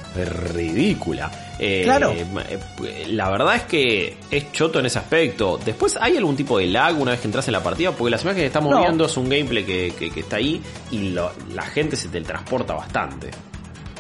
ridícula. 0.55 1.31
Eh, 1.59 1.83
Claro. 1.85 2.13
eh, 2.13 3.05
La 3.09 3.29
verdad 3.31 3.57
es 3.57 3.63
que 3.65 4.17
es 4.31 4.53
choto 4.53 4.79
en 4.79 4.87
ese 4.87 4.99
aspecto. 4.99 5.59
Después, 5.65 5.99
¿hay 6.01 6.17
algún 6.17 6.37
tipo 6.37 6.59
de 6.59 6.67
lag 6.69 6.99
una 6.99 7.11
vez 7.11 7.21
que 7.21 7.27
entras 7.27 7.47
en 7.49 7.53
la 7.53 7.63
partida? 7.63 7.91
Porque 7.93 8.11
las 8.13 8.23
imágenes 8.23 8.43
que 8.45 8.47
estamos 8.47 8.71
No. 8.73 8.81
viendo 8.81 9.05
es 9.07 9.17
un 9.17 9.29
gameplay 9.29 9.65
que, 9.65 9.93
que- 9.99 10.11
que 10.11 10.21
está 10.21 10.37
ahí 10.37 10.63
y 10.91 11.11
lo- 11.11 11.33
la 11.55 11.63
gente 11.63 11.97
se 11.97 12.09
teletransporta 12.09 12.75
bastante. 12.75 13.31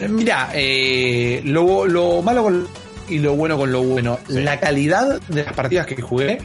Mira, 0.08 0.50
eh, 0.54 1.42
lo, 1.44 1.84
lo 1.86 2.22
malo 2.22 2.44
con 2.44 2.68
y 3.08 3.18
lo 3.18 3.34
bueno 3.34 3.56
con 3.58 3.72
lo 3.72 3.82
bueno. 3.82 4.18
Sí. 4.28 4.34
La 4.40 4.60
calidad 4.60 5.20
de 5.28 5.42
las 5.44 5.52
partidas 5.54 5.86
que 5.86 6.00
jugué 6.00 6.38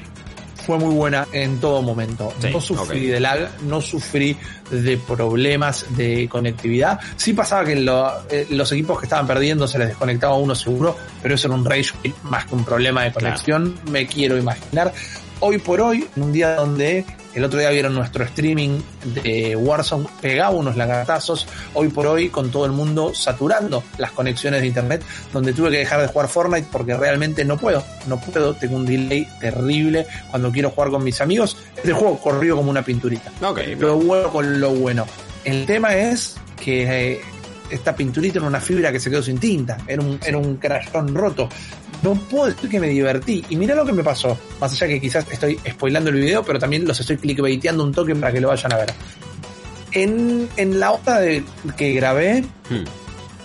fue 0.66 0.78
muy 0.78 0.94
buena 0.96 1.28
en 1.32 1.60
todo 1.60 1.82
momento. 1.82 2.34
Sí, 2.40 2.50
no 2.52 2.62
sufrí 2.62 3.06
ok. 3.08 3.14
de 3.14 3.20
lag, 3.20 3.50
no 3.64 3.82
sufrí 3.82 4.38
de 4.72 4.98
problemas 4.98 5.86
de 5.98 6.28
conectividad. 6.30 7.00
Sí 7.16 7.34
pasaba 7.34 7.66
que 7.66 7.76
lo- 7.76 8.12
eh, 8.30 8.48
los 8.50 8.72
equipos 8.72 9.00
que 9.00 9.06
estaban 9.06 9.28
perdiendo 9.28 9.68
se 9.68 9.78
les 9.80 9.90
desconectaba 9.90 10.36
uno 10.38 10.56
seguro, 10.56 10.96
pero 11.22 11.36
eso 11.36 11.48
era 11.48 11.56
un 11.56 11.66
rage 11.66 11.92
más 12.24 12.46
que 12.46 12.56
un 12.56 12.64
problema 12.66 13.04
de 13.04 13.12
conexión, 13.12 13.76
me 13.92 14.08
quiero 14.08 14.38
imaginar. 14.38 14.94
Hoy 15.40 15.58
por 15.58 15.82
hoy, 15.82 16.08
en 16.16 16.24
un 16.24 16.32
día 16.32 16.56
donde 16.56 17.06
el 17.36 17.44
otro 17.44 17.60
día 17.60 17.70
vieron 17.70 17.94
nuestro 17.94 18.24
streaming 18.24 18.80
de 19.06 19.56
Warzone, 19.56 20.08
pegaba 20.22 20.52
unos 20.52 20.76
lagartazos, 20.76 21.48
hoy 21.74 21.90
por 21.90 22.08
hoy 22.08 22.30
con 22.30 22.52
todo 22.52 22.66
el 22.66 22.72
mundo 22.72 23.14
saturando 23.14 23.84
las 23.98 24.12
conexiones 24.12 24.62
de 24.62 24.68
internet, 24.68 25.04
donde 25.32 25.54
tuve 25.54 25.72
que 25.72 25.78
dejar 25.78 26.02
de 26.02 26.08
jugar 26.08 26.28
Fortnite 26.28 26.68
porque 26.72 26.96
realmente 26.96 27.44
no 27.46 27.58
puedo, 27.58 27.84
no 28.08 28.20
puedo, 28.20 28.54
tengo 28.54 28.76
un 28.76 28.86
delay 28.86 29.28
terrible 29.40 30.06
cuando 30.30 30.52
quiero 30.52 30.70
jugar 30.70 30.92
con 30.92 31.04
mis 31.04 31.22
amigos. 31.22 31.58
Este 31.76 31.94
juego 31.94 32.20
corrió 32.20 32.56
como 32.56 32.70
una 32.70 32.84
pinturita. 32.84 33.32
Ok, 33.42 33.60
Lo 33.80 33.98
bueno 33.98 34.30
con 34.30 34.60
lo 34.60 34.72
bueno. 34.72 35.06
El 35.44 35.66
tema 35.66 35.96
es 35.96 36.36
que 36.64 37.14
eh, 37.14 37.22
esta 37.70 37.96
pinturita 37.96 38.40
era 38.40 38.48
una 38.48 38.62
fibra 38.62 38.92
que 38.92 39.00
se 39.00 39.10
quedó 39.10 39.24
sin 39.24 39.40
tinta, 39.40 39.78
era 39.88 40.02
un, 40.02 40.20
era 40.24 40.38
un 40.38 40.58
crayón 40.58 41.14
roto. 41.14 41.50
No 42.04 42.14
puedo 42.16 42.46
decir 42.48 42.70
que 42.70 42.80
me 42.80 42.88
divertí. 42.90 43.44
Y 43.50 43.56
mira 43.56 43.74
lo 43.76 43.86
que 43.86 43.94
me 43.94 44.04
pasó. 44.04 44.38
Más 44.60 44.72
allá 44.74 44.88
que 44.88 45.00
quizás 45.02 45.26
estoy 45.32 45.58
spoilando 45.70 46.10
el 46.10 46.18
video, 46.18 46.44
pero 46.44 46.60
también 46.60 46.86
los 46.86 47.00
estoy 47.00 47.18
clickbaiteando 47.18 47.84
un 47.84 47.92
toque 47.94 48.14
para 48.16 48.32
que 48.34 48.42
lo 48.42 48.50
vayan 48.50 48.74
a 48.74 48.78
ver. 48.78 48.94
En, 49.92 50.50
en 50.58 50.80
la 50.80 50.98
de, 51.20 51.44
que 51.78 51.94
grabé, 51.94 52.42
Hmm, 52.70 52.84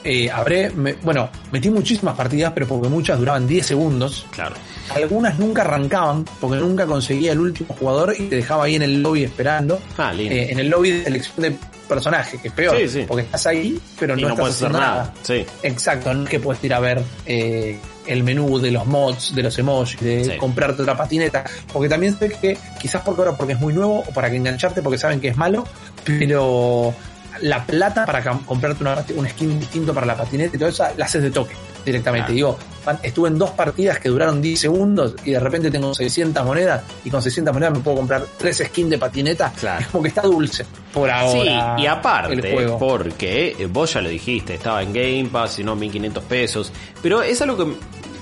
eh, 0.05 0.31
habré, 0.31 0.71
me- 0.71 0.95
bueno, 0.95 1.29
metí 1.53 1.69
muchísimas 1.71 2.17
partidas, 2.17 2.53
pero 2.55 2.67
porque 2.67 2.89
muchas 2.89 3.19
duraban 3.19 3.47
10 3.47 3.67
segundos. 3.67 4.27
claro. 4.31 4.55
Algunas 4.95 5.39
nunca 5.39 5.61
arrancaban, 5.63 6.25
porque 6.41 6.57
nunca 6.57 6.87
conseguía 6.87 7.33
el 7.33 7.41
último 7.41 7.75
jugador 7.79 8.15
y 8.19 8.23
te 8.23 8.37
dejaba 8.37 8.65
ahí 8.65 8.77
en 8.77 8.83
el 8.83 9.03
lobby 9.03 9.25
esperando. 9.25 9.79
Ah, 9.99 10.15
lindo. 10.15 10.35
Eh, 10.35 10.51
en 10.51 10.59
el 10.61 10.71
lobby 10.71 10.93
de 10.93 11.05
selección 11.05 11.43
de 11.43 11.55
personaje, 11.87 12.39
que 12.41 12.49
es 12.49 12.55
peor, 12.55 12.75
Sí, 12.79 12.89
sí. 12.89 13.05
porque 13.07 13.25
estás 13.25 13.47
ahí, 13.49 13.79
pero 14.01 14.17
no, 14.17 14.23
no 14.23 14.29
estás 14.29 14.41
puedes 14.41 14.57
hacer 14.57 14.71
nada. 14.71 15.13
Sí. 15.23 15.45
Exacto, 15.63 16.15
no 16.15 16.25
es 16.25 16.31
que 16.31 16.41
puedes 16.41 16.65
ir 16.65 16.73
a 16.73 16.81
ver 16.81 17.03
eh, 17.27 17.79
el 18.09 18.23
menú 18.25 18.59
de 18.59 18.71
los 18.71 18.87
mods, 18.87 19.35
de 19.35 19.43
los 19.43 19.59
emojis, 19.59 20.01
de 20.01 20.25
Sí. 20.25 20.37
comprarte 20.39 20.83
otra 20.83 20.97
patineta, 20.97 21.45
porque 21.73 21.89
también 21.89 22.19
sé 22.19 22.31
que 22.31 22.57
quizás 22.81 23.03
porque 23.05 23.21
ahora 23.23 23.37
porque 23.37 23.53
es 23.53 23.61
muy 23.61 23.73
nuevo 23.73 24.01
o 24.01 24.11
para 24.13 24.31
que 24.31 24.37
engancharte 24.37 24.83
porque 24.83 24.99
saben 24.99 25.21
que 25.21 25.29
es 25.29 25.37
malo, 25.37 25.65
pero 26.05 26.95
la 27.43 27.65
plata 27.65 28.05
para 28.05 28.23
comprarte 28.23 28.83
una, 28.83 29.05
un 29.15 29.29
skin 29.29 29.61
distinto 29.61 29.95
para 29.95 30.07
la 30.07 30.17
patineta 30.17 30.57
y 30.57 30.59
todo 30.59 30.69
eso, 30.71 30.85
la 30.97 31.05
haces 31.05 31.23
de 31.23 31.31
toque 31.31 31.55
directamente. 31.85 32.33
Digo, 32.33 32.59
estuve 33.03 33.29
en 33.29 33.39
dos 33.39 33.51
partidas 33.51 33.99
que 34.01 34.09
duraron 34.09 34.43
10 34.43 34.59
segundos 34.61 35.15
y 35.25 35.31
de 35.31 35.41
repente 35.41 35.71
tengo 35.71 35.95
600 35.95 36.45
monedas 36.45 36.83
y 37.05 37.11
con 37.11 37.23
600 37.23 37.55
monedas 37.55 37.75
me 37.75 37.81
puedo 37.81 37.99
comprar 37.99 38.25
tres 38.37 38.63
skins 38.67 38.91
de 38.91 38.99
patineta. 38.99 39.53
Claro. 39.59 39.81
Es 39.81 39.87
como 39.87 40.03
que 40.03 40.09
está 40.09 40.23
dulce 40.23 40.67
por 40.93 41.09
ahora. 41.11 41.31
Sí, 41.77 41.83
y 41.83 41.87
el 41.87 41.93
aparte, 41.93 42.53
juego. 42.53 42.79
porque 42.79 43.55
eh, 43.59 43.67
vos 43.71 43.95
ya 43.95 44.01
lo 44.03 44.09
dijiste, 44.09 44.55
estaba 44.55 44.83
en 44.83 44.93
Game 44.93 45.29
Pass 45.31 45.61
y 45.61 45.65
no 45.65 45.77
1500 45.77 46.25
pesos, 46.25 46.73
pero 47.01 47.23
es 47.23 47.41
algo 47.41 47.57
que 47.57 47.73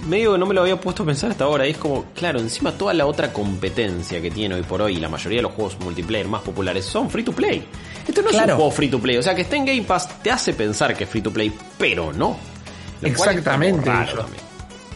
medio 0.07 0.33
que 0.33 0.39
no 0.39 0.47
me 0.47 0.55
lo 0.55 0.63
había 0.63 0.81
puesto 0.81 1.03
a 1.03 1.07
pensar 1.07 1.31
hasta 1.31 1.45
ahora, 1.45 1.67
y 1.67 1.71
es 1.71 1.79
como, 1.79 2.07
claro, 2.15 2.39
encima 2.41 2.73
toda 2.73 2.95
la 2.95 3.07
otra 3.07 3.33
competencia 3.33 4.21
que 4.21 4.31
tiene 4.31 4.55
hoy 4.55 4.63
por 4.63 4.83
hoy, 4.83 4.97
y 4.97 5.01
la 5.01 5.09
mayoría 5.09 5.39
de 5.39 5.43
los 5.43 5.53
juegos 5.53 5.79
multiplayer 5.81 6.29
más 6.29 6.43
populares 6.43 6.85
son 6.85 7.11
free 7.11 7.23
to 7.23 7.33
play. 7.33 7.65
Esto 8.07 8.23
no 8.23 8.31
es 8.31 8.37
un 8.37 8.45
juego 8.45 8.71
free 8.71 8.89
to 8.89 9.01
play, 9.01 9.17
o 9.17 9.23
sea 9.23 9.35
que 9.35 9.43
está 9.43 9.57
en 9.57 9.67
Game 9.67 9.83
Pass 9.83 10.23
te 10.23 10.31
hace 10.31 10.53
pensar 10.53 10.97
que 10.97 11.05
es 11.05 11.11
free 11.11 11.23
to 11.23 11.33
play, 11.33 11.53
pero 11.79 12.13
no. 12.13 12.37
Lo 13.01 13.09
Exactamente. 13.09 13.91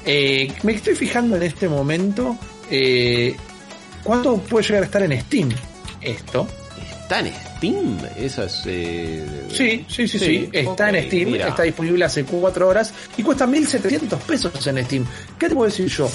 Eh, 0.05 0.53
me 0.63 0.73
estoy 0.73 0.95
fijando 0.95 1.37
en 1.37 1.43
este 1.43 1.69
momento 1.69 2.37
eh, 2.71 3.37
cuánto 4.03 4.39
puede 4.39 4.67
llegar 4.67 4.83
a 4.85 4.87
estar 4.87 5.03
en 5.03 5.21
Steam 5.21 5.51
esto. 6.01 6.47
¿Está 7.11 7.27
en 7.27 7.35
Steam? 7.57 7.99
Esa 8.17 8.45
es... 8.45 8.63
eh, 8.67 9.27
Sí, 9.51 9.85
sí, 9.89 10.07
sí, 10.07 10.17
sí. 10.21 10.49
Está 10.53 10.91
en 10.91 11.07
Steam, 11.09 11.33
mira. 11.33 11.49
está 11.49 11.65
disponible 11.65 12.05
hace 12.05 12.23
cuatro 12.25 12.69
horas 12.69 12.95
y 13.17 13.25
cuesta 13.25 13.49
1.700 13.49 14.17
pesos 14.19 14.65
en 14.69 14.85
Steam. 14.85 15.05
¿Qué 15.37 15.49
te 15.49 15.55
puedo 15.57 15.69
decir 15.69 15.89
yo? 15.89 16.09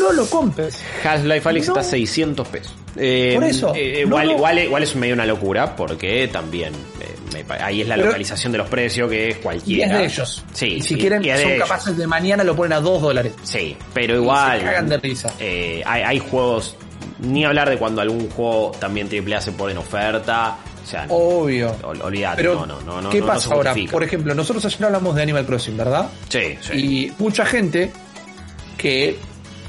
No 0.00 0.10
lo 0.12 0.26
compres. 0.26 0.80
Half-Life 1.04 1.48
Alyx 1.48 1.68
No. 1.68 1.72
está 1.74 1.80
a 1.80 1.84
600 1.84 2.48
pesos. 2.48 2.74
Eh, 2.96 3.32
Por 3.36 3.44
eso, 3.44 3.72
eh, 3.76 3.98
no, 4.00 4.06
igual, 4.20 4.26
no. 4.26 4.32
Igual, 4.32 4.58
igual 4.58 4.82
es 4.82 4.96
medio 4.96 5.14
una 5.14 5.26
locura 5.26 5.76
porque 5.76 6.26
también 6.26 6.72
eh, 7.00 7.44
me 7.46 7.54
ahí 7.62 7.82
es 7.82 7.86
la 7.88 7.94
Pero- 7.94 8.06
localización 8.08 8.50
de 8.50 8.58
los 8.58 8.68
precios 8.68 9.08
que 9.08 9.28
es 9.28 9.36
Y 9.36 9.40
cualquiera. 9.40 9.92
es 9.94 9.98
de 10.00 10.04
ellos. 10.06 10.44
Sí, 10.52 10.66
y 10.66 10.82
si 10.82 10.94
y- 10.94 10.98
quieren, 10.98 11.24
y 11.24 11.28
son 11.28 11.38
ellos. 11.52 11.68
capaces 11.68 11.96
de 11.96 12.06
mañana 12.08 12.42
lo 12.42 12.56
ponen 12.56 12.72
a 12.72 12.80
2 12.80 13.00
dólares. 13.00 13.32
Sí, 13.44 13.76
pero 13.94 14.16
igual. 14.16 14.58
se 14.58 14.64
cagan 14.64 14.88
de 14.88 14.96
risa. 14.98 15.32
eh, 15.38 15.82
hay, 15.86 16.02
hay 16.02 16.18
juegos. 16.18 16.74
Ni 17.22 17.44
hablar 17.44 17.70
de 17.70 17.78
cuando 17.78 18.00
algún 18.02 18.28
juego 18.30 18.72
también 18.78 19.08
AAA 19.08 19.40
se 19.40 19.52
pone 19.52 19.72
en 19.72 19.78
oferta. 19.78 20.56
O 20.82 20.86
sea, 20.86 21.06
Obvio. 21.08 21.74
ol- 21.84 22.00
olvídate, 22.02 22.36
Pero, 22.42 22.66
no, 22.66 22.80
no, 22.82 23.00
no. 23.00 23.08
¿qué 23.10 23.20
no- 23.20 23.26
pasa 23.26 23.54
ahora? 23.54 23.74
Por 23.90 24.02
ejemplo, 24.02 24.34
nosotros 24.34 24.64
ayer 24.64 24.84
hablamos 24.84 25.14
de 25.14 25.22
Animal 25.22 25.46
Crossing, 25.46 25.76
¿verdad? 25.76 26.08
Sí, 26.28 26.58
sí. 26.60 26.72
Y 26.74 27.12
mucha 27.18 27.44
gente 27.46 27.92
que 28.76 29.16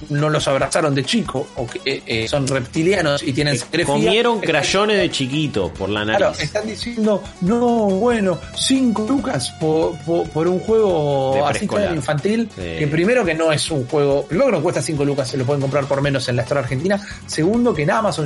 no 0.09 0.29
los 0.29 0.47
abrazaron 0.47 0.93
de 0.95 1.03
chico 1.03 1.47
o 1.55 1.65
que 1.67 2.01
eh, 2.05 2.27
son 2.27 2.47
reptilianos 2.47 3.23
y 3.23 3.33
tienen 3.33 3.57
fría, 3.57 3.85
Comieron 3.85 4.39
crayones 4.39 4.97
de 4.97 5.09
chiquito 5.11 5.73
por 5.73 5.89
la 5.89 6.05
nariz. 6.05 6.17
Claro, 6.17 6.35
están 6.39 6.67
diciendo, 6.67 7.23
no, 7.41 7.59
bueno, 7.87 8.39
5 8.55 9.05
lucas 9.09 9.51
por, 9.59 9.97
por, 9.99 10.29
por 10.29 10.47
un 10.47 10.59
juego 10.59 11.45
así 11.45 11.67
tan 11.67 11.95
infantil, 11.95 12.49
Sí. 12.55 12.61
que 12.79 12.87
primero 12.87 13.23
que 13.25 13.33
no 13.33 13.51
es 13.51 13.69
un 13.71 13.85
juego, 13.87 14.25
primero 14.25 14.47
que 14.51 14.57
no 14.57 14.63
cuesta 14.63 14.81
5 14.81 15.03
lucas, 15.05 15.27
se 15.29 15.37
lo 15.37 15.45
pueden 15.45 15.61
comprar 15.61 15.85
por 15.85 16.01
menos 16.01 16.27
en 16.29 16.35
la 16.35 16.43
Store 16.43 16.61
Argentina, 16.61 16.99
segundo 17.27 17.73
que 17.73 17.83
en 17.83 17.91
Amazon 17.91 18.25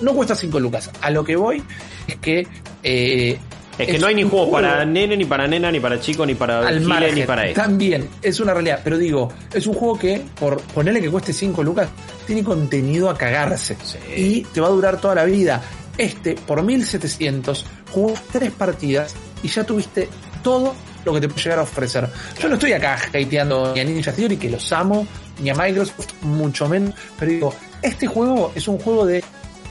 no 0.00 0.12
cuesta 0.14 0.34
5 0.34 0.60
lucas. 0.60 0.90
A 1.00 1.10
lo 1.10 1.24
que 1.24 1.36
voy 1.36 1.62
es 2.06 2.16
que... 2.16 2.46
eh, 2.82 3.38
es 3.78 3.86
que 3.86 3.98
no 3.98 4.06
hay 4.08 4.14
ni 4.14 4.24
juego 4.24 4.50
para 4.50 4.84
nene, 4.84 5.16
ni 5.16 5.24
para 5.24 5.46
nena, 5.46 5.70
ni 5.70 5.80
para 5.80 6.00
chico, 6.00 6.26
ni 6.26 6.34
para 6.34 6.66
al 6.66 6.78
gile, 6.78 6.88
margen. 6.88 7.14
ni 7.14 7.22
para 7.22 7.46
esto. 7.46 7.60
También, 7.60 8.08
es 8.22 8.40
una 8.40 8.52
realidad. 8.52 8.80
Pero 8.82 8.98
digo, 8.98 9.32
es 9.52 9.66
un 9.66 9.74
juego 9.74 9.98
que, 9.98 10.22
por 10.38 10.60
ponerle 10.60 11.00
que 11.00 11.10
cueste 11.10 11.32
5 11.32 11.62
lucas, 11.62 11.88
tiene 12.26 12.42
contenido 12.42 13.08
a 13.08 13.16
cagarse. 13.16 13.76
Sí. 13.82 13.98
Y 14.16 14.40
te 14.42 14.60
va 14.60 14.66
a 14.66 14.70
durar 14.70 15.00
toda 15.00 15.14
la 15.14 15.24
vida. 15.24 15.62
Este, 15.96 16.34
por 16.34 16.62
1700, 16.62 17.64
jugó 17.90 18.14
tres 18.32 18.52
partidas 18.52 19.14
y 19.42 19.48
ya 19.48 19.64
tuviste 19.64 20.08
todo 20.42 20.74
lo 21.04 21.14
que 21.14 21.20
te 21.20 21.28
puede 21.28 21.42
llegar 21.42 21.58
a 21.60 21.62
ofrecer. 21.62 22.08
Yo 22.40 22.48
no 22.48 22.54
estoy 22.54 22.72
acá 22.72 22.98
hateando 23.12 23.72
ni 23.74 23.80
a 23.80 23.84
Ninja 23.84 24.12
Theory, 24.12 24.36
que 24.36 24.50
los 24.50 24.72
amo, 24.72 25.06
ni 25.40 25.50
a 25.50 25.54
Microsoft, 25.54 26.22
mucho 26.22 26.68
menos. 26.68 26.94
Pero 27.18 27.32
digo, 27.32 27.54
este 27.82 28.06
juego 28.06 28.52
es 28.54 28.68
un 28.68 28.78
juego 28.78 29.06
de 29.06 29.24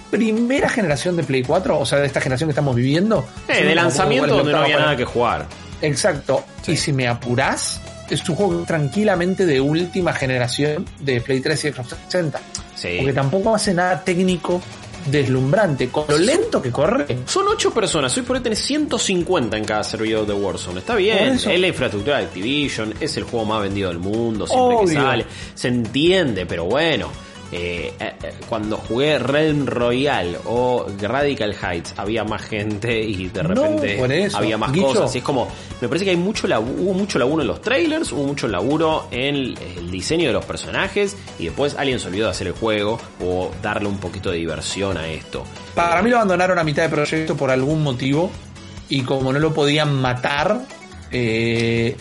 primera 0.09 0.69
generación 0.69 1.15
de 1.15 1.23
Play 1.23 1.43
4, 1.43 1.79
o 1.79 1.85
sea, 1.85 1.99
de 1.99 2.07
esta 2.07 2.21
generación 2.21 2.47
que 2.49 2.51
estamos 2.51 2.75
viviendo. 2.75 3.25
Eh, 3.47 3.63
de 3.63 3.75
lanzamiento 3.75 4.35
donde 4.35 4.51
no 4.51 4.59
había 4.59 4.75
para- 4.75 4.85
nada 4.85 4.97
que 4.97 5.05
jugar. 5.05 5.45
Exacto. 5.81 6.43
Sí. 6.63 6.71
Y 6.73 6.77
si 6.77 6.93
me 6.93 7.07
apurás, 7.07 7.79
es 8.09 8.27
un 8.29 8.35
juego 8.35 8.63
tranquilamente 8.65 9.45
de 9.45 9.61
última 9.61 10.13
generación 10.13 10.85
de 10.99 11.21
Play 11.21 11.39
3 11.41 11.65
y 11.65 11.71
Xbox 11.71 11.89
360. 11.89 12.39
Sí. 12.75 12.95
Porque 12.99 13.13
tampoco 13.13 13.55
hace 13.55 13.73
nada 13.73 14.03
técnico 14.03 14.61
deslumbrante. 15.11 15.87
Con 15.89 16.05
lo 16.09 16.17
lento 16.17 16.61
que 16.61 16.71
corre. 16.71 17.05
Son 17.25 17.45
8 17.47 17.71
personas, 17.73 18.15
hoy 18.17 18.23
por 18.23 18.35
hoy 18.37 18.43
tenés 18.43 18.59
150 18.59 19.55
en 19.57 19.63
cada 19.65 19.83
servidor 19.83 20.25
de 20.27 20.33
Warzone. 20.33 20.79
Está 20.79 20.95
bien, 20.95 21.35
es 21.35 21.45
la 21.45 21.67
infraestructura 21.67 22.17
de 22.17 22.25
Activision, 22.25 22.93
es 22.99 23.15
el 23.17 23.23
juego 23.23 23.45
más 23.45 23.61
vendido 23.61 23.89
del 23.89 23.99
mundo, 23.99 24.45
siempre 24.47 24.77
que 24.85 24.93
sale. 24.93 25.25
Se 25.55 25.67
entiende, 25.69 26.45
pero 26.45 26.65
bueno. 26.65 27.09
Eh, 27.51 27.93
eh, 27.99 28.13
eh, 28.23 28.33
cuando 28.49 28.77
jugué 28.77 29.19
Realm 29.19 29.65
Royale 29.65 30.37
o 30.45 30.85
Radical 31.01 31.55
Heights 31.55 31.93
había 31.97 32.23
más 32.23 32.41
gente 32.41 32.99
y 33.01 33.29
de 33.29 33.41
repente 33.43 33.97
eso. 34.25 34.37
había 34.37 34.57
más 34.57 34.71
cosas. 34.95 35.15
Y 35.15 35.19
es 35.19 35.23
como, 35.23 35.47
me 35.79 35.87
parece 35.87 36.05
que 36.05 36.11
hay 36.11 36.17
mucho 36.17 36.47
labu- 36.47 36.75
hubo 36.79 36.93
mucho 36.93 37.17
laburo 37.19 37.41
en 37.41 37.47
los 37.47 37.61
trailers, 37.61 38.11
hubo 38.11 38.23
mucho 38.23 38.47
laburo 38.47 39.07
en 39.11 39.35
el, 39.35 39.57
el 39.77 39.89
diseño 39.91 40.27
de 40.27 40.33
los 40.33 40.45
personajes 40.45 41.15
y 41.39 41.45
después 41.45 41.75
alguien 41.77 41.99
se 41.99 42.07
olvidó 42.07 42.25
de 42.25 42.31
hacer 42.31 42.47
el 42.47 42.53
juego 42.53 42.99
o 43.23 43.51
darle 43.61 43.87
un 43.87 43.97
poquito 43.97 44.29
de 44.31 44.37
diversión 44.37 44.97
a 44.97 45.07
esto. 45.07 45.43
Para 45.73 46.01
mí 46.01 46.09
lo 46.09 46.17
abandonaron 46.17 46.59
a 46.59 46.63
mitad 46.63 46.83
de 46.83 46.89
proyecto 46.89 47.35
por 47.37 47.49
algún 47.51 47.81
motivo. 47.83 48.29
Y 48.89 49.01
como 49.01 49.33
no 49.33 49.39
lo 49.39 49.53
podían 49.53 49.93
matar, 49.95 50.61
eh, 51.11 51.95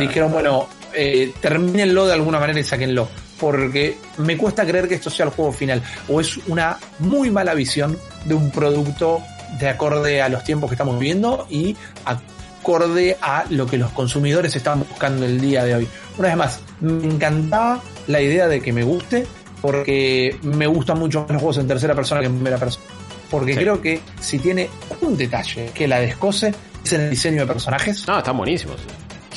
dijeron, 0.00 0.32
bueno, 0.32 0.68
eh, 0.94 1.32
termínenlo 1.40 2.06
de 2.06 2.14
alguna 2.14 2.40
manera 2.40 2.58
y 2.58 2.64
sáquenlo. 2.64 3.08
Porque 3.42 3.98
me 4.18 4.36
cuesta 4.36 4.64
creer 4.64 4.86
que 4.86 4.94
esto 4.94 5.10
sea 5.10 5.26
el 5.26 5.32
juego 5.32 5.50
final. 5.50 5.82
O 6.08 6.20
es 6.20 6.36
una 6.46 6.78
muy 7.00 7.28
mala 7.28 7.54
visión 7.54 7.98
de 8.24 8.34
un 8.34 8.52
producto 8.52 9.20
de 9.58 9.68
acorde 9.68 10.22
a 10.22 10.28
los 10.28 10.44
tiempos 10.44 10.70
que 10.70 10.74
estamos 10.76 10.96
viviendo 10.96 11.48
y 11.50 11.76
acorde 12.04 13.16
a 13.20 13.44
lo 13.50 13.66
que 13.66 13.78
los 13.78 13.90
consumidores 13.90 14.54
están 14.54 14.84
buscando 14.88 15.26
el 15.26 15.40
día 15.40 15.64
de 15.64 15.74
hoy. 15.74 15.88
Una 16.18 16.28
vez 16.28 16.36
más, 16.36 16.60
me 16.80 17.04
encantaba 17.04 17.82
la 18.06 18.20
idea 18.20 18.46
de 18.46 18.60
que 18.60 18.72
me 18.72 18.84
guste, 18.84 19.26
porque 19.60 20.36
me 20.42 20.68
gustan 20.68 21.00
mucho 21.00 21.22
más 21.22 21.30
los 21.30 21.40
juegos 21.42 21.58
en 21.58 21.66
tercera 21.66 21.96
persona 21.96 22.20
que 22.20 22.28
en 22.28 22.34
primera 22.34 22.58
persona. 22.58 22.84
Porque 23.28 23.54
Sí. 23.54 23.58
creo 23.58 23.80
que 23.82 24.00
si 24.20 24.38
tiene 24.38 24.70
un 25.00 25.16
detalle 25.16 25.72
que 25.74 25.88
la 25.88 25.98
descose, 25.98 26.54
es 26.84 26.92
en 26.92 27.00
el 27.00 27.10
diseño 27.10 27.40
de 27.40 27.46
personajes. 27.48 28.06
No, 28.06 28.18
están 28.18 28.36
buenísimos. 28.36 28.76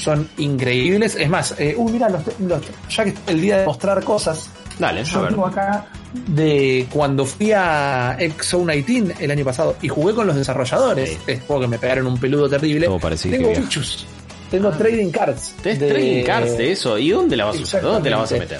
Son 0.05 0.29
increíbles. 0.37 1.15
Es 1.15 1.27
más, 1.27 1.55
eh, 1.57 1.73
uy, 1.75 1.91
mira, 1.93 2.07
los, 2.09 2.21
los- 2.39 2.61
ya 2.95 3.03
que 3.05 3.13
el 3.25 3.41
día 3.41 3.57
de 3.57 3.65
mostrar 3.65 4.03
cosas, 4.03 4.49
Dale, 4.77 4.99
a 4.99 5.03
yo 5.03 5.21
ver. 5.21 5.29
tengo 5.31 5.47
acá 5.47 5.87
de 6.27 6.85
cuando 6.91 7.25
fui 7.25 7.51
a 7.51 8.15
XO19 8.19 9.15
el 9.19 9.31
año 9.31 9.43
pasado 9.43 9.75
y 9.81 9.87
jugué 9.87 10.13
con 10.13 10.27
los 10.27 10.35
desarrolladores, 10.35 11.09
Sí. 11.09 11.17
es 11.25 11.41
juego 11.41 11.63
que 11.63 11.67
me 11.69 11.79
pegaron 11.79 12.05
un 12.05 12.19
peludo 12.19 12.47
terrible. 12.47 12.87
Tengo 12.87 13.49
bichos, 13.49 14.05
tengo 14.51 14.69
trading 14.69 15.09
cards. 15.09 15.55
Tenés 15.63 15.79
de- 15.79 15.87
trading 15.89 16.23
cards 16.23 16.55
de 16.57 16.71
eso. 16.71 16.97
¿Y 16.99 17.09
dónde 17.09 17.35
la 17.35 17.45
vas 17.45 17.57
a 17.57 17.61
usar? 17.61 17.81
¿Dónde 17.81 18.09
la 18.11 18.17
vas 18.17 18.31
a 18.31 18.35
meter? 18.37 18.59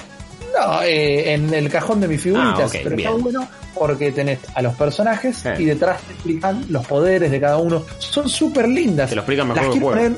No, 0.60 0.82
eh, 0.82 1.34
en 1.34 1.54
el 1.54 1.70
cajón 1.70 2.02
de 2.02 2.08
mis 2.08 2.22
figuritas, 2.22 2.60
Ah, 2.60 2.66
ok, 2.66 2.76
pero 2.84 2.96
bien. 2.96 3.10
está 3.10 3.22
bueno 3.22 3.48
porque 3.78 4.12
tenés 4.12 4.40
a 4.56 4.62
los 4.64 4.74
personajes 4.74 5.46
Eh. 5.46 5.56
y 5.60 5.66
detrás 5.66 6.02
te 6.02 6.14
explican 6.14 6.66
los 6.70 6.88
poderes 6.88 7.30
de 7.30 7.40
cada 7.40 7.58
uno. 7.58 7.84
Son 8.00 8.28
súper 8.28 8.68
lindas. 8.68 9.10
Te 9.10 9.16
lo 9.16 9.22
explican 9.22 9.48
mejor 9.50 9.64
las 9.64 9.74
que 9.74 9.80
quiero, 9.80 9.94
poner, 9.96 10.18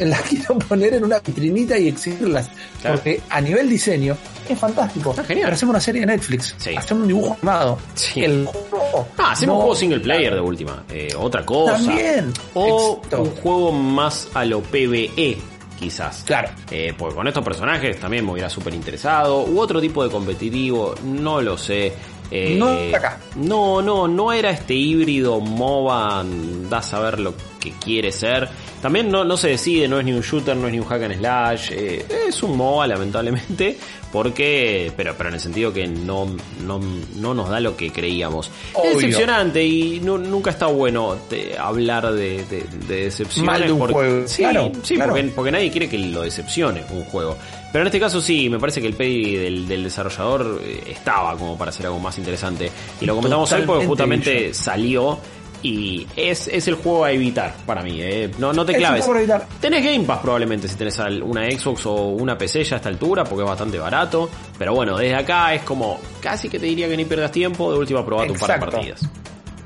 las 0.00 0.20
quiero 0.28 0.58
poner 0.58 0.94
en 0.94 1.04
una 1.04 1.18
vitrinita 1.20 1.78
y 1.78 1.88
exhibirlas. 1.88 2.48
Claro. 2.80 2.96
Porque 2.96 3.20
a 3.30 3.40
nivel 3.40 3.68
diseño 3.68 4.16
es 4.48 4.58
fantástico. 4.58 5.10
Está 5.10 5.24
genial. 5.24 5.44
Pero 5.46 5.54
hacemos 5.54 5.70
una 5.72 5.80
serie 5.80 6.00
de 6.02 6.06
Netflix. 6.06 6.54
Sí. 6.58 6.74
Hacemos 6.76 7.02
un 7.02 7.08
dibujo 7.08 7.32
animado. 7.34 7.78
Sí. 7.94 8.24
El 8.24 8.46
juego. 8.46 9.08
Ah, 9.18 9.32
hacemos 9.32 9.52
no- 9.54 9.56
un 9.56 9.60
juego 9.62 9.74
single 9.76 10.00
player 10.00 10.34
de 10.34 10.40
última. 10.40 10.84
Eh, 10.90 11.08
otra 11.18 11.44
cosa. 11.46 11.74
También. 11.74 12.32
O 12.54 12.96
Exacto. 12.98 13.22
un 13.22 13.30
juego 13.36 13.72
más 13.72 14.28
a 14.34 14.44
lo 14.44 14.60
PvE, 14.62 15.38
quizás. 15.78 16.22
Claro. 16.24 16.48
Eh, 16.70 16.92
porque 16.96 17.14
con 17.14 17.28
estos 17.28 17.44
personajes 17.44 17.98
también 18.00 18.24
me 18.24 18.32
hubiera 18.32 18.50
súper 18.50 18.74
interesado. 18.74 19.44
U 19.44 19.60
otro 19.60 19.80
tipo 19.80 20.02
de 20.04 20.10
competitivo, 20.10 20.94
no 21.04 21.40
lo 21.40 21.56
sé. 21.56 21.92
Eh, 22.34 22.56
No 22.58 22.70
acá. 22.96 23.18
No, 23.36 23.82
no, 23.82 24.08
no 24.08 24.32
era 24.32 24.50
este 24.50 24.72
híbrido 24.74 25.38
MOBA, 25.38 26.24
da 26.70 26.78
a 26.78 26.82
saber 26.82 27.20
lo 27.20 27.36
que 27.36 27.42
quiere 27.70 28.10
ser. 28.12 28.48
También 28.82 29.10
no, 29.10 29.24
no 29.24 29.36
se 29.36 29.48
decide, 29.50 29.86
no 29.88 29.98
es 30.00 30.04
ni 30.04 30.12
un 30.12 30.20
shooter, 30.22 30.56
no 30.56 30.66
es 30.66 30.72
ni 30.72 30.80
un 30.80 30.86
hack 30.86 31.02
and 31.04 31.18
slash. 31.18 31.70
eh, 31.72 32.04
es 32.28 32.42
un 32.42 32.56
MOBA, 32.56 32.86
lamentablemente. 32.88 33.78
Porque, 34.12 34.92
pero, 34.94 35.14
pero 35.16 35.30
en 35.30 35.36
el 35.36 35.40
sentido 35.40 35.72
que 35.72 35.86
no, 35.86 36.26
no, 36.66 36.78
no 37.16 37.32
nos 37.34 37.48
da 37.48 37.60
lo 37.60 37.76
que 37.78 37.90
creíamos. 37.90 38.50
Obvio. 38.74 38.90
Es 38.90 38.96
decepcionante 38.98 39.64
y 39.64 40.00
nu- 40.00 40.18
nunca 40.18 40.50
está 40.50 40.66
bueno 40.66 41.16
te- 41.30 41.56
hablar 41.58 42.12
de, 42.12 42.44
de, 42.44 42.64
de 42.88 43.04
decepciones. 43.04 43.46
Mal 43.50 43.62
de 43.66 43.72
un 43.72 43.78
porque- 43.78 43.94
juego. 43.94 44.28
Sí, 44.28 44.42
Claro, 44.42 44.70
sí 44.82 44.94
claro. 44.96 45.12
Porque, 45.12 45.28
porque 45.34 45.50
nadie 45.50 45.70
quiere 45.70 45.88
que 45.88 45.96
lo 45.98 46.22
decepcione 46.22 46.84
un 46.90 47.04
juego. 47.04 47.38
Pero 47.72 47.82
en 47.82 47.86
este 47.86 47.98
caso 48.00 48.20
sí, 48.20 48.50
me 48.50 48.58
parece 48.58 48.82
que 48.82 48.86
el 48.86 48.94
pay 48.94 49.34
del, 49.34 49.66
del 49.66 49.84
desarrollador 49.84 50.60
eh, 50.62 50.82
estaba 50.88 51.34
como 51.38 51.56
para 51.56 51.70
hacer 51.70 51.86
algo 51.86 51.98
más 51.98 52.18
interesante. 52.18 52.70
Y 53.00 53.06
lo 53.06 53.16
comentamos 53.16 53.50
hoy 53.52 53.62
porque 53.66 53.86
Totalmente, 53.86 54.30
justamente 54.30 54.54
salió 54.54 55.18
y 55.62 56.06
es, 56.16 56.48
es 56.48 56.66
el 56.68 56.74
juego 56.74 57.04
a 57.04 57.12
evitar 57.12 57.54
para 57.66 57.82
mí. 57.82 57.98
eh. 58.00 58.30
No, 58.38 58.52
no 58.52 58.64
te 58.64 58.72
Es 58.72 58.78
un 58.78 58.82
claves. 58.82 59.04
juego 59.04 59.12
para 59.26 59.36
evitar. 59.38 59.60
Tenés 59.60 59.84
Game 59.84 60.04
Pass 60.04 60.18
probablemente 60.20 60.66
si 60.68 60.74
tenés 60.76 60.98
una 61.22 61.50
Xbox 61.50 61.86
o 61.86 61.94
una 62.08 62.36
PC 62.36 62.64
ya 62.64 62.74
a 62.74 62.78
esta 62.78 62.88
altura 62.88 63.24
porque 63.24 63.44
es 63.44 63.48
bastante 63.48 63.78
barato. 63.78 64.28
Pero 64.58 64.74
bueno, 64.74 64.96
desde 64.98 65.14
acá 65.14 65.54
es 65.54 65.62
como 65.62 65.98
casi 66.20 66.48
que 66.48 66.58
te 66.58 66.66
diría 66.66 66.88
que 66.88 66.96
ni 66.96 67.04
pierdas 67.04 67.30
tiempo. 67.32 67.72
De 67.72 67.78
última 67.78 68.04
probate 68.04 68.32
un 68.32 68.38
par 68.38 68.58
de 68.60 68.66
partidas. 68.66 69.00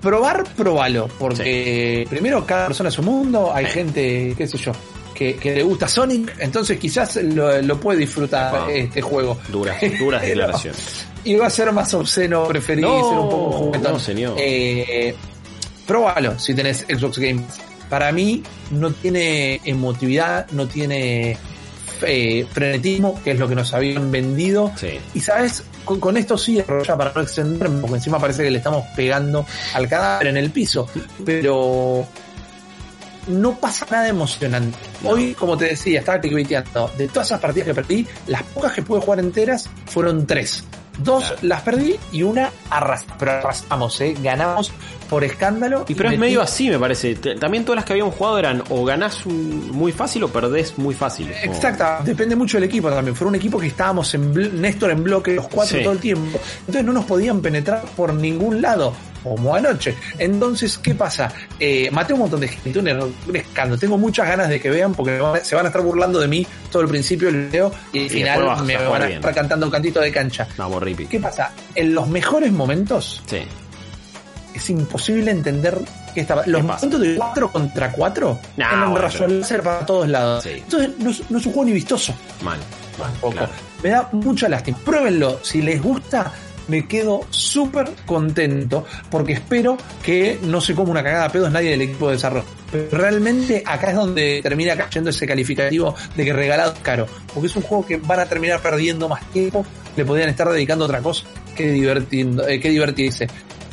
probar, 0.00 0.44
probalo, 0.56 1.08
porque 1.18 2.06
primero 2.08 2.44
cada 2.46 2.66
persona 2.68 2.88
es 2.90 2.94
su 2.94 3.02
mundo, 3.02 3.50
hay 3.52 3.66
Sí. 3.66 3.72
gente, 3.72 4.34
qué 4.36 4.46
sé 4.46 4.56
yo, 4.58 4.72
que, 5.14 5.34
que 5.36 5.54
le 5.54 5.62
gusta 5.62 5.88
Sonic, 5.88 6.32
entonces 6.38 6.78
quizás 6.78 7.16
lo, 7.16 7.60
lo 7.62 7.80
puede 7.80 8.00
disfrutar 8.00 8.70
este 8.70 9.00
juego. 9.00 9.38
Duras, 9.48 9.78
duras 9.98 10.22
declaraciones. 10.22 11.06
Y 11.24 11.34
va 11.34 11.46
a 11.48 11.50
ser 11.50 11.72
más 11.72 11.92
obsceno, 11.94 12.44
preferís 12.46 12.82
No, 12.84 13.08
ser 13.08 13.18
un 13.18 13.28
poco 13.28 13.52
juguetón. 13.52 13.92
no, 13.94 13.98
señor. 13.98 14.34
Eh, 14.38 15.16
probalo 15.86 16.38
si 16.38 16.54
tenés 16.54 16.86
Xbox 16.88 17.18
Game. 17.18 17.42
Para 17.88 18.10
mí 18.12 18.42
no 18.70 18.90
tiene 18.90 19.60
emotividad, 19.64 20.50
no 20.50 20.66
tiene 20.66 21.38
eh, 22.02 22.46
frenetismo, 22.50 23.20
que 23.22 23.32
es 23.32 23.38
lo 23.38 23.48
que 23.48 23.54
nos 23.54 23.72
habían 23.72 24.10
vendido. 24.10 24.72
Sí. 24.76 24.98
Y 25.14 25.20
sabes, 25.20 25.62
con, 25.84 26.00
con 26.00 26.16
esto 26.16 26.36
sí, 26.36 26.56
ya 26.56 26.96
para 26.96 27.12
no 27.12 27.20
extenderme, 27.20 27.80
porque 27.80 27.96
encima 27.96 28.18
parece 28.18 28.42
que 28.42 28.50
le 28.50 28.58
estamos 28.58 28.84
pegando 28.96 29.46
al 29.74 29.88
cadáver 29.88 30.28
en 30.28 30.36
el 30.36 30.50
piso, 30.50 30.88
pero 31.24 32.06
no 33.28 33.58
pasa 33.58 33.86
nada 33.90 34.08
emocionante. 34.08 34.78
No. 35.02 35.10
Hoy, 35.10 35.34
como 35.34 35.56
te 35.56 35.66
decía, 35.66 36.00
estaba 36.00 36.20
clickbaiteando, 36.20 36.90
de 36.96 37.08
todas 37.08 37.28
esas 37.28 37.40
partidas 37.40 37.68
que 37.68 37.74
perdí, 37.74 38.06
las 38.26 38.42
pocas 38.42 38.72
que 38.72 38.82
pude 38.82 39.00
jugar 39.00 39.20
enteras 39.20 39.68
fueron 39.86 40.26
tres. 40.26 40.64
Dos 40.98 41.24
Claro. 41.24 41.36
las 41.42 41.60
perdí 41.62 41.96
y 42.12 42.22
una 42.22 42.50
arrastramos, 42.70 43.16
pero 43.18 43.32
arrastramos, 43.32 44.00
¿eh? 44.00 44.16
ganamos 44.22 44.72
por 45.10 45.22
escándalo. 45.24 45.84
Y 45.88 45.94
pero 45.94 46.10
es 46.10 46.18
medio 46.18 46.42
así, 46.42 46.68
me 46.70 46.78
parece. 46.78 47.14
También 47.14 47.64
todas 47.64 47.76
las 47.76 47.84
que 47.84 47.92
habíamos 47.92 48.14
jugado 48.14 48.38
eran 48.38 48.62
o 48.70 48.84
ganás 48.84 49.24
un- 49.26 49.70
muy 49.72 49.92
fácil 49.92 50.24
o 50.24 50.28
perdés 50.28 50.78
muy 50.78 50.94
fácil. 50.94 51.30
Exacta, 51.42 52.00
depende 52.04 52.34
mucho 52.34 52.56
del 52.56 52.64
equipo 52.64 52.90
también. 52.90 53.14
Fue 53.14 53.26
un 53.26 53.34
equipo 53.34 53.58
que 53.58 53.66
estábamos 53.68 54.12
en 54.14 54.60
Néstor 54.60 54.90
en 54.90 55.04
bloque 55.04 55.34
los 55.34 55.46
cuatro 55.48 55.76
Sí. 55.78 55.82
todo 55.84 55.92
el 55.92 56.00
tiempo. 56.00 56.38
Entonces 56.60 56.84
no 56.84 56.92
nos 56.92 57.04
podían 57.04 57.40
penetrar 57.40 57.82
por 57.96 58.12
ningún 58.14 58.60
lado, 58.62 58.92
como 59.34 59.54
anoche. 59.54 59.94
Entonces, 60.18 60.78
¿qué 60.78 60.94
pasa? 60.94 61.32
Eh, 61.58 61.88
maté 61.90 62.12
un 62.12 62.20
montón 62.20 62.40
de 62.40 62.48
gente, 62.48 62.78
un, 62.78 62.88
error, 62.88 63.10
un 63.26 63.36
escándalo. 63.36 63.78
Tengo 63.78 63.98
muchas 63.98 64.28
ganas 64.28 64.48
de 64.48 64.60
que 64.60 64.70
vean 64.70 64.94
porque 64.94 65.20
se 65.42 65.54
van 65.56 65.66
a 65.66 65.68
estar 65.68 65.82
burlando 65.82 66.18
de 66.20 66.28
mí 66.28 66.46
todo 66.70 66.82
el 66.82 66.88
principio 66.88 67.30
del 67.30 67.46
video 67.48 67.72
y 67.92 68.04
al 68.04 68.10
final 68.10 68.64
me 68.64 68.76
van 68.76 69.02
a 69.02 69.08
estar 69.10 69.34
cantando 69.34 69.66
un 69.66 69.72
cantito 69.72 70.00
de 70.00 70.10
cancha. 70.12 70.46
Vamos, 70.56 70.82
Rippy. 70.82 71.06
¿Qué 71.06 71.20
pasa? 71.20 71.52
En 71.74 71.94
los 71.94 72.08
mejores 72.08 72.52
momentos 72.52 73.22
Sí. 73.26 73.38
es 74.54 74.70
imposible 74.70 75.30
entender 75.30 75.78
qué 76.14 76.20
estaba. 76.22 76.42
Los 76.46 76.62
momentos 76.62 77.00
de 77.00 77.16
4 77.16 77.50
contra 77.52 77.92
4 77.92 78.38
No, 78.56 78.64
eran 78.64 78.82
un 78.84 78.90
bueno, 78.92 79.08
rayo 79.08 79.26
pero- 79.48 79.62
para 79.62 79.86
todos 79.86 80.08
lados. 80.08 80.44
Sí. 80.44 80.50
Entonces 80.56 80.90
no 80.98 81.10
es, 81.10 81.30
no 81.30 81.38
es 81.38 81.46
un 81.46 81.52
juego 81.52 81.66
ni 81.66 81.72
vistoso. 81.72 82.14
Mal. 82.42 82.58
mal, 82.98 83.32
claro. 83.32 83.52
Me 83.82 83.90
da 83.90 84.08
mucha 84.12 84.48
lástima. 84.48 84.78
Pruébenlo. 84.78 85.38
Si 85.42 85.60
les 85.60 85.82
gusta, 85.82 86.32
me 86.68 86.86
quedo 86.86 87.26
súper 87.30 87.90
contento 88.04 88.84
porque 89.10 89.34
espero 89.34 89.76
que 90.02 90.38
no 90.42 90.60
se 90.60 90.74
coma 90.74 90.90
una 90.90 91.02
cagada 91.02 91.26
a 91.26 91.28
pedos 91.32 91.50
nadie 91.50 91.70
del 91.70 91.82
equipo 91.82 92.08
de 92.08 92.14
desarrollo. 92.14 92.44
Pero 92.70 92.88
realmente 92.90 93.62
acá 93.64 93.90
es 93.90 93.96
donde 93.96 94.40
termina 94.42 94.76
cayendo 94.76 95.10
ese 95.10 95.26
calificativo 95.26 95.94
de 96.16 96.24
que 96.24 96.32
regalado 96.32 96.72
es 96.72 96.80
caro. 96.80 97.06
Porque 97.32 97.46
es 97.46 97.56
un 97.56 97.62
juego 97.62 97.86
que 97.86 97.96
van 97.96 98.20
a 98.20 98.26
terminar 98.26 98.60
perdiendo 98.60 99.08
más 99.08 99.24
tiempo. 99.30 99.64
Le 99.96 100.04
podrían 100.04 100.28
estar 100.28 100.48
dedicando 100.48 100.84
a 100.84 100.88
otra 100.88 101.00
cosa 101.00 101.26
que, 101.54 101.70
divirtiendo, 101.70 102.46
eh, 102.46 102.60
que 102.60 102.70
divertirse. 102.70 103.28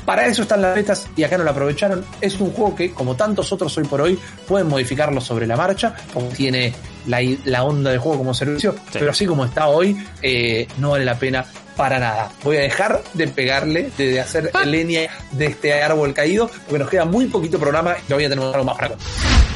Para 0.06 0.28
eso 0.28 0.42
están 0.42 0.62
las 0.62 0.76
betas 0.76 1.08
y 1.16 1.24
acá 1.24 1.38
no 1.38 1.46
lo 1.46 1.52
aprovecharon. 1.52 2.04
Es 2.20 2.40
un 2.40 2.52
juego 2.52 2.76
que, 2.76 2.92
como 2.92 3.16
tantos 3.16 3.52
otros 3.54 3.76
hoy 3.78 3.86
por 3.86 4.02
hoy, 4.02 4.20
pueden 4.48 4.68
modificarlo 4.68 5.22
sobre 5.22 5.48
la 5.48 5.56
marcha, 5.56 5.96
porque 6.14 6.36
tiene 6.36 6.74
la, 7.08 7.22
la 7.46 7.64
onda 7.64 7.92
de 7.92 7.98
juego 7.98 8.18
como 8.18 8.34
servicio, 8.34 8.76
pero 8.92 9.12
así 9.12 9.26
como 9.26 9.46
está 9.46 9.68
hoy, 9.68 9.98
eh, 10.22 10.68
no 10.78 10.92
vale 10.92 11.06
la 11.06 11.18
pena 11.18 11.46
para 11.76 12.00
nada. 12.00 12.32
Voy 12.44 12.58
a 12.58 12.62
dejar 12.62 13.02
de 13.14 13.28
pegarle, 13.28 13.92
de, 13.98 14.20
hacer 14.20 14.52
leña 14.66 15.10
de 15.32 15.46
este 15.46 15.82
árbol 15.82 16.14
caído, 16.14 16.50
porque 16.66 16.80
nos 16.80 16.90
queda 16.90 17.06
muy 17.06 17.26
poquito 17.26 17.60
programa 17.60 17.96
y 18.00 18.04
todavía 18.04 18.30
tenemos 18.30 18.54
algo 18.54 18.66
más 18.66 18.76
para 18.76 18.90
contar. 18.90 19.53